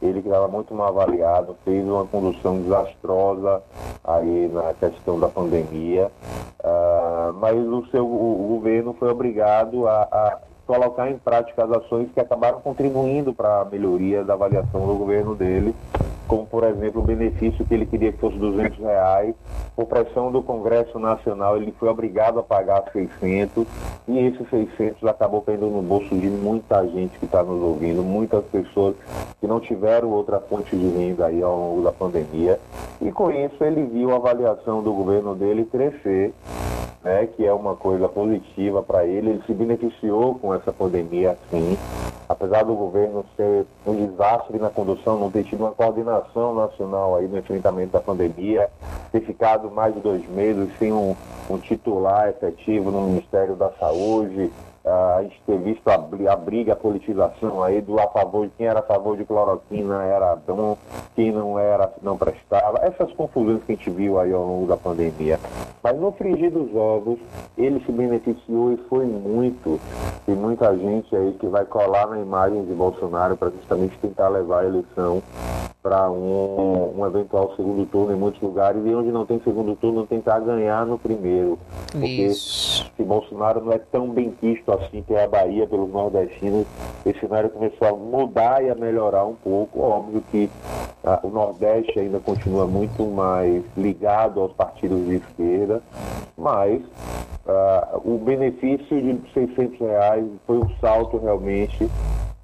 Ele 0.00 0.22
que 0.22 0.28
estava 0.28 0.46
muito 0.46 0.72
mal 0.72 0.88
avaliado, 0.88 1.56
fez 1.64 1.84
uma 1.84 2.06
condução 2.06 2.60
desastrosa 2.60 3.62
aí 4.04 4.48
na 4.52 4.72
questão 4.74 5.18
da 5.18 5.28
pandemia. 5.28 6.08
Ah, 6.62 7.32
mas 7.34 7.56
o 7.56 7.84
seu 7.86 8.06
o 8.06 8.46
governo 8.48 8.94
foi 8.94 9.10
obrigado 9.10 9.88
a, 9.88 10.02
a 10.02 10.38
colocar 10.66 11.10
em 11.10 11.18
prática 11.18 11.64
as 11.64 11.70
ações 11.72 12.08
que 12.12 12.20
acabaram 12.20 12.60
contribuindo 12.60 13.34
para 13.34 13.62
a 13.62 13.64
melhoria 13.64 14.22
da 14.22 14.34
avaliação 14.34 14.86
do 14.86 14.94
governo 14.94 15.34
dele. 15.34 15.74
Como 16.26 16.46
por 16.46 16.64
exemplo 16.64 17.00
o 17.00 17.04
benefício 17.04 17.64
que 17.64 17.74
ele 17.74 17.86
queria 17.86 18.12
que 18.12 18.18
fosse 18.18 18.36
200 18.36 18.78
reais. 18.78 19.34
Por 19.74 19.86
pressão 19.86 20.32
do 20.32 20.42
Congresso 20.42 20.98
Nacional, 20.98 21.56
ele 21.56 21.72
foi 21.78 21.88
obrigado 21.88 22.38
a 22.38 22.42
pagar 22.42 22.84
600 22.92 23.66
e 24.08 24.18
esses 24.18 24.48
600 24.48 25.04
acabou 25.04 25.42
caindo 25.42 25.66
no 25.66 25.82
bolso 25.82 26.14
de 26.14 26.28
muita 26.28 26.86
gente 26.88 27.18
que 27.18 27.26
está 27.26 27.42
nos 27.42 27.62
ouvindo, 27.62 28.02
muitas 28.02 28.44
pessoas 28.46 28.94
que 29.40 29.46
não 29.46 29.60
tiveram 29.60 30.10
outra 30.10 30.40
fonte 30.40 30.74
de 30.76 30.88
renda 30.88 31.26
aí 31.26 31.42
ao 31.42 31.56
longo 31.56 31.82
da 31.82 31.92
pandemia. 31.92 32.58
E 33.00 33.12
com 33.12 33.30
isso 33.30 33.62
ele 33.62 33.84
viu 33.84 34.12
a 34.12 34.16
avaliação 34.16 34.82
do 34.82 34.92
governo 34.92 35.34
dele 35.34 35.64
crescer 35.64 36.32
né, 37.06 37.28
que 37.36 37.46
é 37.46 37.52
uma 37.52 37.76
coisa 37.76 38.08
positiva 38.08 38.82
para 38.82 39.06
ele. 39.06 39.30
Ele 39.30 39.42
se 39.46 39.54
beneficiou 39.54 40.34
com 40.34 40.52
essa 40.52 40.72
pandemia, 40.72 41.38
sim. 41.50 41.78
Apesar 42.28 42.64
do 42.64 42.74
governo 42.74 43.24
ser 43.36 43.66
um 43.86 44.06
desastre 44.06 44.58
na 44.58 44.68
condução, 44.68 45.18
não 45.18 45.30
ter 45.30 45.44
tido 45.44 45.60
uma 45.60 45.70
coordenação 45.70 46.54
nacional 46.54 47.14
aí 47.16 47.28
no 47.28 47.38
enfrentamento 47.38 47.92
da 47.92 48.00
pandemia, 48.00 48.68
ter 49.12 49.20
ficado 49.20 49.70
mais 49.70 49.94
de 49.94 50.00
dois 50.00 50.28
meses 50.28 50.68
sem 50.78 50.92
um, 50.92 51.14
um 51.48 51.58
titular 51.58 52.28
efetivo 52.28 52.90
no 52.90 53.02
Ministério 53.02 53.54
da 53.54 53.70
Saúde, 53.78 54.50
a 54.86 55.22
gente 55.22 55.40
ter 55.44 55.58
visto 55.58 55.88
a, 55.88 55.94
a, 55.94 56.36
briga, 56.36 56.72
a 56.72 56.76
politização 56.76 57.62
aí 57.62 57.80
do 57.80 57.98
a 57.98 58.06
favor 58.08 58.46
de 58.46 58.52
quem 58.56 58.66
era 58.66 58.80
a 58.80 58.82
favor 58.82 59.16
de 59.16 59.24
cloroquina 59.24 60.04
era 60.04 60.36
bom, 60.36 60.78
quem 61.14 61.32
não 61.32 61.58
era 61.58 61.92
não 62.02 62.16
prestava, 62.16 62.78
essas 62.82 63.12
confusões 63.12 63.62
que 63.64 63.72
a 63.72 63.74
gente 63.74 63.90
viu 63.90 64.18
aí 64.20 64.32
ao 64.32 64.46
longo 64.46 64.66
da 64.66 64.76
pandemia. 64.76 65.40
Mas 65.82 65.98
no 65.98 66.12
frigir 66.12 66.50
dos 66.50 66.74
ovos, 66.74 67.18
ele 67.58 67.80
se 67.84 67.92
beneficiou 67.92 68.72
e 68.72 68.76
foi 68.88 69.06
muito. 69.06 69.80
E 70.26 70.32
muita 70.32 70.76
gente 70.76 71.14
aí 71.14 71.32
que 71.34 71.46
vai 71.46 71.64
colar 71.64 72.08
na 72.08 72.20
imagem 72.20 72.64
de 72.64 72.74
Bolsonaro 72.74 73.36
para 73.36 73.50
justamente 73.50 73.96
tentar 73.98 74.28
levar 74.28 74.62
a 74.62 74.66
eleição 74.66 75.22
para 75.82 76.10
um, 76.10 76.98
um, 76.98 77.06
eventual 77.06 77.54
segundo 77.54 77.86
turno 77.86 78.12
em 78.12 78.18
muitos 78.18 78.40
lugares 78.42 78.84
e 78.84 78.92
onde 78.92 79.12
não 79.12 79.24
tem 79.24 79.40
segundo 79.44 79.76
turno 79.76 80.04
tentar 80.04 80.40
ganhar 80.40 80.84
no 80.84 80.98
primeiro. 80.98 81.56
Porque 81.92 82.06
Isso. 82.06 82.85
Se 82.96 83.04
Bolsonaro 83.04 83.62
não 83.62 83.72
é 83.72 83.78
tão 83.78 84.08
bem 84.08 84.30
quisto 84.30 84.72
assim 84.72 85.02
que 85.02 85.14
é 85.14 85.24
a 85.24 85.28
Bahia 85.28 85.66
pelos 85.66 85.90
nordestinos, 85.90 86.66
esse 87.04 87.20
cenário 87.20 87.50
começou 87.50 87.88
a 87.88 87.92
mudar 87.92 88.64
e 88.64 88.70
a 88.70 88.74
melhorar 88.74 89.24
um 89.26 89.34
pouco. 89.34 89.80
Óbvio 89.80 90.22
que 90.30 90.50
ah, 91.04 91.20
o 91.22 91.28
Nordeste 91.28 91.98
ainda 91.98 92.18
continua 92.18 92.66
muito 92.66 93.04
mais 93.04 93.62
ligado 93.76 94.40
aos 94.40 94.52
partidos 94.52 95.06
de 95.06 95.16
esquerda, 95.16 95.82
mas 96.36 96.82
ah, 97.46 98.00
o 98.04 98.18
benefício 98.18 99.00
de 99.00 99.20
600 99.32 99.78
reais 99.78 100.24
foi 100.46 100.58
um 100.58 100.68
salto 100.80 101.18
realmente 101.18 101.88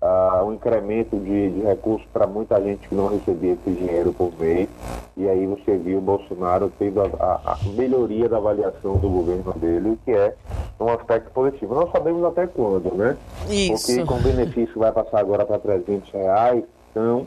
uh, 0.03 0.45
um 0.45 0.55
incremento 0.55 1.17
de, 1.17 1.51
de 1.51 1.61
recursos 1.61 2.07
para 2.13 2.27
muita 2.27 2.61
gente 2.61 2.89
que 2.89 2.95
não 2.95 3.07
recebia 3.07 3.53
esse 3.53 3.71
dinheiro 3.71 4.13
por 4.13 4.33
mês. 4.39 4.69
E 5.17 5.29
aí 5.29 5.47
você 5.47 5.77
viu 5.77 5.99
o 5.99 6.01
Bolsonaro 6.01 6.73
tendo 6.79 7.01
a, 7.01 7.07
a, 7.21 7.53
a 7.53 7.59
melhoria 7.77 8.29
da 8.29 8.39
avaliação 8.39 8.97
do 8.97 9.09
governo 9.09 9.53
dele, 9.55 9.99
que 10.05 10.11
é 10.11 10.35
um 10.81 10.89
aspecto 10.89 11.31
positivo. 11.31 11.75
Nós 11.75 11.91
sabemos 11.93 12.25
até 12.25 12.47
quando, 12.47 12.95
né? 12.95 13.17
Isso. 13.49 13.87
Porque 13.87 14.05
com 14.05 14.15
o 14.15 14.23
benefício 14.23 14.79
vai 14.79 14.91
passar 14.91 15.21
agora 15.21 15.45
para 15.45 15.59
300 15.59 16.11
reais, 16.11 16.65
então 16.91 17.27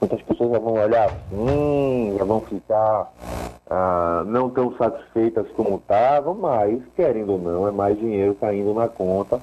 muitas 0.00 0.22
pessoas 0.22 0.50
já 0.50 0.58
vão 0.58 0.74
olhar 0.74 1.06
assim, 1.06 2.14
já 2.16 2.24
vão 2.24 2.40
ficar 2.40 3.12
ah, 3.68 4.09
não 4.24 4.50
tão 4.50 4.76
satisfeitas 4.76 5.46
como 5.56 5.76
estavam, 5.76 6.34
mas, 6.34 6.80
querendo 6.96 7.32
ou 7.32 7.38
não, 7.38 7.68
é 7.68 7.70
mais 7.70 7.98
dinheiro 7.98 8.34
caindo 8.40 8.74
na 8.74 8.88
conta 8.88 9.40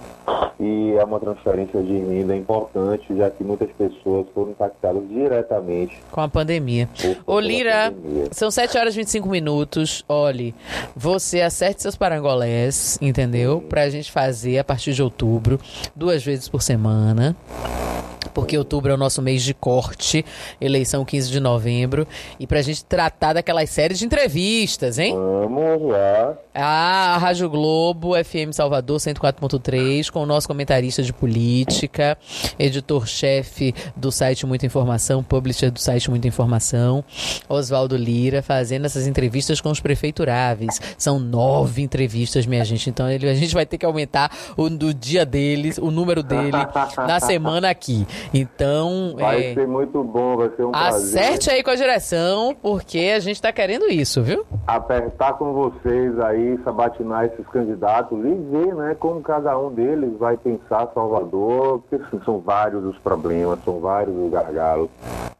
e 0.59 0.93
é 0.93 1.03
uma 1.03 1.19
transferência 1.19 1.81
de 1.83 1.97
renda 1.97 2.35
importante, 2.35 3.15
já 3.15 3.29
que 3.29 3.43
muitas 3.43 3.69
pessoas 3.71 4.25
foram 4.33 4.51
impactadas 4.51 5.07
diretamente 5.07 6.01
com 6.11 6.21
a 6.21 6.27
pandemia. 6.27 6.89
Ô 7.25 7.39
Lira, 7.39 7.91
pandemia. 7.91 8.27
são 8.31 8.49
7 8.49 8.77
horas 8.77 8.93
e 8.95 8.97
25 8.97 9.29
minutos. 9.29 10.03
Olhe, 10.09 10.55
você 10.95 11.41
acerte 11.41 11.81
seus 11.81 11.95
parangolés, 11.95 12.97
entendeu? 13.01 13.61
Para 13.61 13.83
a 13.83 13.89
gente 13.89 14.11
fazer 14.11 14.57
a 14.57 14.63
partir 14.63 14.93
de 14.93 15.03
outubro, 15.03 15.59
duas 15.95 16.23
vezes 16.23 16.49
por 16.49 16.61
semana 16.61 17.35
porque 18.37 18.55
outubro 18.55 18.91
é 18.91 18.93
o 18.93 18.97
nosso 18.97 19.19
mês 19.19 19.41
de 19.41 19.51
corte, 19.51 20.23
eleição 20.61 21.03
15 21.03 21.31
de 21.31 21.39
novembro, 21.39 22.07
e 22.39 22.45
pra 22.45 22.61
gente 22.61 22.85
tratar 22.85 23.33
daquelas 23.33 23.67
séries 23.67 23.97
de 23.97 24.05
entrevistas, 24.05 24.99
hein? 24.99 25.15
Vamos 25.15 25.89
lá. 25.89 26.37
Ah, 26.53 27.15
a 27.15 27.17
Rádio 27.17 27.49
Globo, 27.49 28.13
FM 28.13 28.51
Salvador 28.51 28.97
104.3, 28.97 30.11
com 30.11 30.21
o 30.21 30.25
nosso 30.27 30.47
comentarista 30.47 31.01
de 31.01 31.11
política, 31.11 32.15
editor-chefe 32.59 33.73
do 33.95 34.11
site 34.11 34.45
Muita 34.45 34.67
Informação, 34.67 35.23
publisher 35.23 35.71
do 35.71 35.79
site 35.79 36.07
Muita 36.07 36.27
Informação, 36.27 37.03
Oswaldo 37.49 37.97
Lira, 37.97 38.43
fazendo 38.43 38.85
essas 38.85 39.07
entrevistas 39.07 39.59
com 39.59 39.71
os 39.71 39.79
prefeituráveis. 39.79 40.79
São 40.95 41.17
nove 41.17 41.81
entrevistas, 41.81 42.45
minha 42.45 42.63
gente, 42.63 42.87
então 42.87 43.09
ele, 43.09 43.27
a 43.27 43.33
gente 43.33 43.55
vai 43.55 43.65
ter 43.65 43.79
que 43.79 43.85
aumentar 43.85 44.31
o 44.55 44.69
do 44.69 44.93
dia 44.93 45.25
deles, 45.25 45.79
o 45.79 45.89
número 45.89 46.21
dele, 46.21 46.51
na 47.07 47.19
semana 47.19 47.71
aqui. 47.71 48.05
Então. 48.33 49.15
Vai 49.17 49.51
é... 49.51 49.53
ser 49.53 49.67
muito 49.67 50.03
bom, 50.03 50.37
vai 50.37 50.49
ser 50.55 50.65
um 50.65 50.71
prazer. 50.71 51.19
Acerte 51.19 51.49
aí 51.49 51.63
com 51.63 51.71
a 51.71 51.75
direção, 51.75 52.55
porque 52.61 53.13
a 53.15 53.19
gente 53.19 53.41
tá 53.41 53.51
querendo 53.51 53.87
isso, 53.89 54.21
viu? 54.21 54.45
Apertar 54.65 55.33
com 55.33 55.53
vocês 55.53 56.19
aí, 56.19 56.59
sabatinar 56.63 57.25
esses 57.25 57.45
candidatos 57.47 58.17
e 58.19 58.33
ver, 58.33 58.75
né, 58.75 58.95
como 58.99 59.21
cada 59.21 59.57
um 59.57 59.71
deles 59.71 60.17
vai 60.17 60.37
pensar 60.37 60.89
Salvador, 60.93 61.79
porque 61.79 61.95
assim, 61.95 62.19
são 62.23 62.39
vários 62.39 62.83
os 62.83 62.97
problemas, 62.99 63.59
são 63.63 63.79
vários 63.79 64.15
os 64.15 64.31
gargalos. 64.31 64.89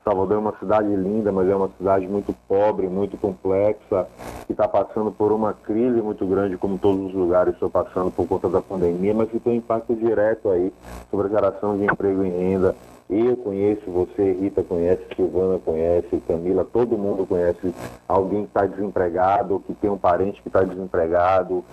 Salvador 0.07 0.37
é 0.37 0.39
uma 0.39 0.57
cidade 0.57 0.87
linda, 0.87 1.33
mas 1.33 1.49
é 1.49 1.55
uma 1.55 1.69
cidade 1.77 2.07
muito 2.07 2.33
pobre, 2.47 2.87
muito 2.87 3.17
complexa, 3.17 4.07
que 4.45 4.53
está 4.53 4.65
passando 4.65 5.11
por 5.11 5.33
uma 5.33 5.53
crise 5.53 6.01
muito 6.01 6.25
grande, 6.25 6.55
como 6.55 6.77
todos 6.77 7.07
os 7.07 7.13
lugares 7.13 7.53
estão 7.53 7.69
passando 7.69 8.09
por 8.09 8.25
conta 8.25 8.47
da 8.47 8.61
pandemia, 8.61 9.13
mas 9.13 9.29
que 9.29 9.37
tem 9.37 9.53
um 9.53 9.55
impacto 9.57 9.93
direto 9.95 10.49
aí 10.49 10.71
sobre 11.11 11.27
a 11.27 11.29
geração 11.29 11.77
de 11.77 11.83
emprego 11.83 12.23
e 12.23 12.29
renda, 12.29 12.73
eu 13.09 13.37
conheço, 13.37 13.89
você, 13.89 14.33
Rita, 14.33 14.63
conhece, 14.63 15.01
Silvana 15.15 15.57
conhece, 15.59 16.21
Camila, 16.27 16.65
todo 16.65 16.97
mundo 16.97 17.25
conhece 17.25 17.73
alguém 18.07 18.43
que 18.43 18.49
está 18.49 18.65
desempregado, 18.65 19.63
que 19.65 19.73
tem 19.75 19.89
um 19.89 19.97
parente 19.97 20.41
que 20.41 20.49
está 20.49 20.61
desempregado. 20.63 21.63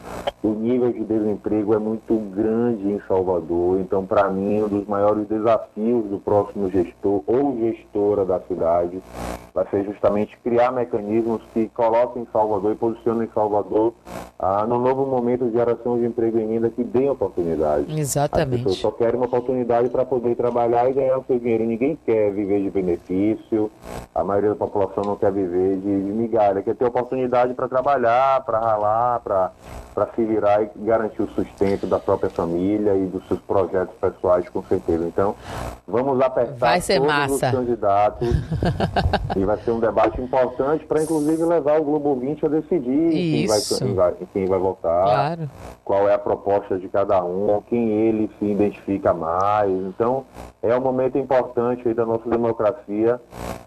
O 0.42 0.50
nível 0.50 0.92
de 0.92 1.04
desemprego 1.04 1.74
é 1.74 1.78
muito 1.78 2.14
grande 2.30 2.88
em 2.88 3.00
Salvador, 3.08 3.80
então, 3.80 4.06
para 4.06 4.30
mim, 4.30 4.62
um 4.62 4.68
dos 4.68 4.86
maiores 4.86 5.26
desafios 5.26 6.04
do 6.04 6.20
próximo 6.20 6.70
gestor 6.70 7.22
ou 7.26 7.58
gestora 7.58 8.24
da 8.24 8.38
cidade 8.40 9.02
vai 9.54 9.66
ser 9.70 9.84
justamente 9.84 10.36
criar 10.42 10.72
mecanismos 10.72 11.40
que 11.52 11.68
coloquem 11.68 12.26
Salvador 12.32 12.72
e 12.72 12.74
posicionem 12.74 13.28
Salvador 13.32 13.94
ah, 14.36 14.66
no 14.66 14.80
novo 14.80 15.06
momento 15.06 15.46
de 15.46 15.52
geração 15.52 15.96
de 15.96 16.06
emprego 16.06 16.38
e 16.38 16.44
renda 16.44 16.68
que 16.68 16.82
dê 16.82 17.08
oportunidade. 17.08 17.98
Exatamente. 17.98 18.56
As 18.56 18.62
pessoas 18.62 18.78
só 18.78 18.90
querem 18.90 19.14
uma 19.14 19.26
oportunidade 19.26 19.88
para 19.88 20.04
poder 20.04 20.34
trabalhar 20.34 20.90
e 20.90 20.92
ganhar 20.92 21.18
seu 21.26 21.38
dinheiro. 21.38 21.64
Ninguém 21.64 21.98
quer 22.04 22.32
viver 22.32 22.62
de 22.62 22.70
benefício, 22.70 23.70
a 24.14 24.22
maioria 24.22 24.50
da 24.50 24.56
população 24.56 25.02
não 25.04 25.16
quer 25.16 25.32
viver 25.32 25.76
de, 25.76 26.02
de 26.02 26.12
migalha, 26.12 26.62
quer 26.62 26.76
ter 26.76 26.84
oportunidade 26.84 27.52
para 27.54 27.68
trabalhar, 27.68 28.44
para 28.44 28.60
ralar, 28.60 29.20
para 29.20 29.52
se 30.14 30.24
virar 30.24 30.62
e 30.62 30.70
garantir 30.76 31.22
o 31.22 31.28
sustento 31.30 31.86
da 31.86 31.98
própria 31.98 32.30
família 32.30 32.94
e 32.94 33.06
dos 33.06 33.26
seus 33.26 33.40
projetos 33.40 33.94
pessoais, 34.00 34.48
com 34.48 34.62
certeza. 34.62 35.04
Então, 35.04 35.34
vamos 35.86 36.20
apertar 36.20 36.54
vai 36.66 36.80
ser 36.80 37.00
todos 37.00 37.08
massa. 37.08 37.34
os 37.34 37.40
candidatos 37.40 38.28
e 39.36 39.44
vai 39.44 39.56
ser 39.58 39.70
um 39.72 39.80
debate 39.80 40.20
importante 40.20 40.84
para, 40.84 41.02
inclusive, 41.02 41.44
levar 41.44 41.80
o 41.80 41.84
Globo 41.84 42.14
20 42.16 42.46
a 42.46 42.48
decidir 42.48 43.10
quem 43.10 43.46
vai, 43.46 43.60
quem 43.60 43.94
vai, 43.94 44.14
quem 44.32 44.46
vai 44.46 44.58
votar, 44.58 45.04
claro. 45.04 45.50
qual 45.84 46.08
é 46.08 46.14
a 46.14 46.18
proposta 46.18 46.78
de 46.78 46.88
cada 46.88 47.24
um, 47.24 47.60
quem 47.68 47.90
ele 47.90 48.30
se 48.38 48.44
identifica 48.44 49.12
mais. 49.12 49.70
Então, 49.70 50.24
é 50.62 50.76
um 50.76 50.80
momento 50.80 51.13
importante 51.18 51.86
aí 51.86 51.94
da 51.94 52.04
nossa 52.04 52.28
democracia 52.28 53.20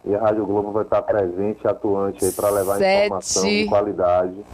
e 0.05 0.15
a 0.15 0.19
Rádio 0.19 0.45
Globo 0.45 0.71
vai 0.71 0.83
estar 0.83 1.01
presente 1.01 1.59
e 1.63 1.67
atuante 1.67 2.23
aí 2.25 2.31
para 2.31 2.49
levar 2.49 2.77
Sete... 2.77 3.05
informação 3.05 3.43
de 3.43 3.65
qualidade. 3.65 4.45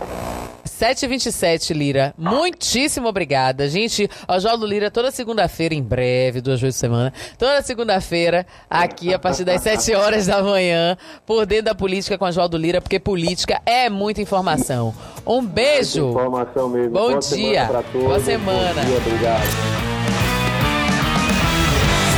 7h27, 0.84 1.74
Lira. 1.74 2.14
Muitíssimo 2.18 3.08
obrigada. 3.08 3.68
Gente, 3.70 4.10
Oswaldo 4.28 4.66
Lira 4.66 4.90
toda 4.90 5.12
segunda-feira, 5.12 5.74
em 5.74 5.84
breve, 5.84 6.42
duas 6.42 6.60
vezes 6.60 6.76
por 6.76 6.82
semana. 6.82 7.14
Toda 7.38 7.62
segunda-feira, 7.62 8.46
aqui 8.70 9.14
a 9.14 9.20
partir 9.20 9.46
das 9.46 9.62
7 9.62 9.94
horas 9.96 10.28
da 10.28 10.42
manhã, 10.42 10.98
por 11.26 11.46
dentro 11.46 11.66
da 11.66 11.76
política 11.76 12.18
com 12.18 12.26
Oswaldo 12.26 12.58
Lira, 12.58 12.82
porque 12.82 13.00
política 13.00 13.62
é 13.66 13.90
muita 13.90 14.22
informação. 14.22 14.94
Um 15.26 15.46
beijo. 15.46 16.10
informação 16.10 16.68
mesmo. 16.68 16.92
Bom 16.92 17.10
Boa 17.10 17.20
dia. 17.20 17.68
Semana 17.68 17.84
Boa 17.94 18.20
semana. 18.20 18.82
Bom 18.82 18.88
dia, 18.88 18.98
obrigado. 18.98 19.93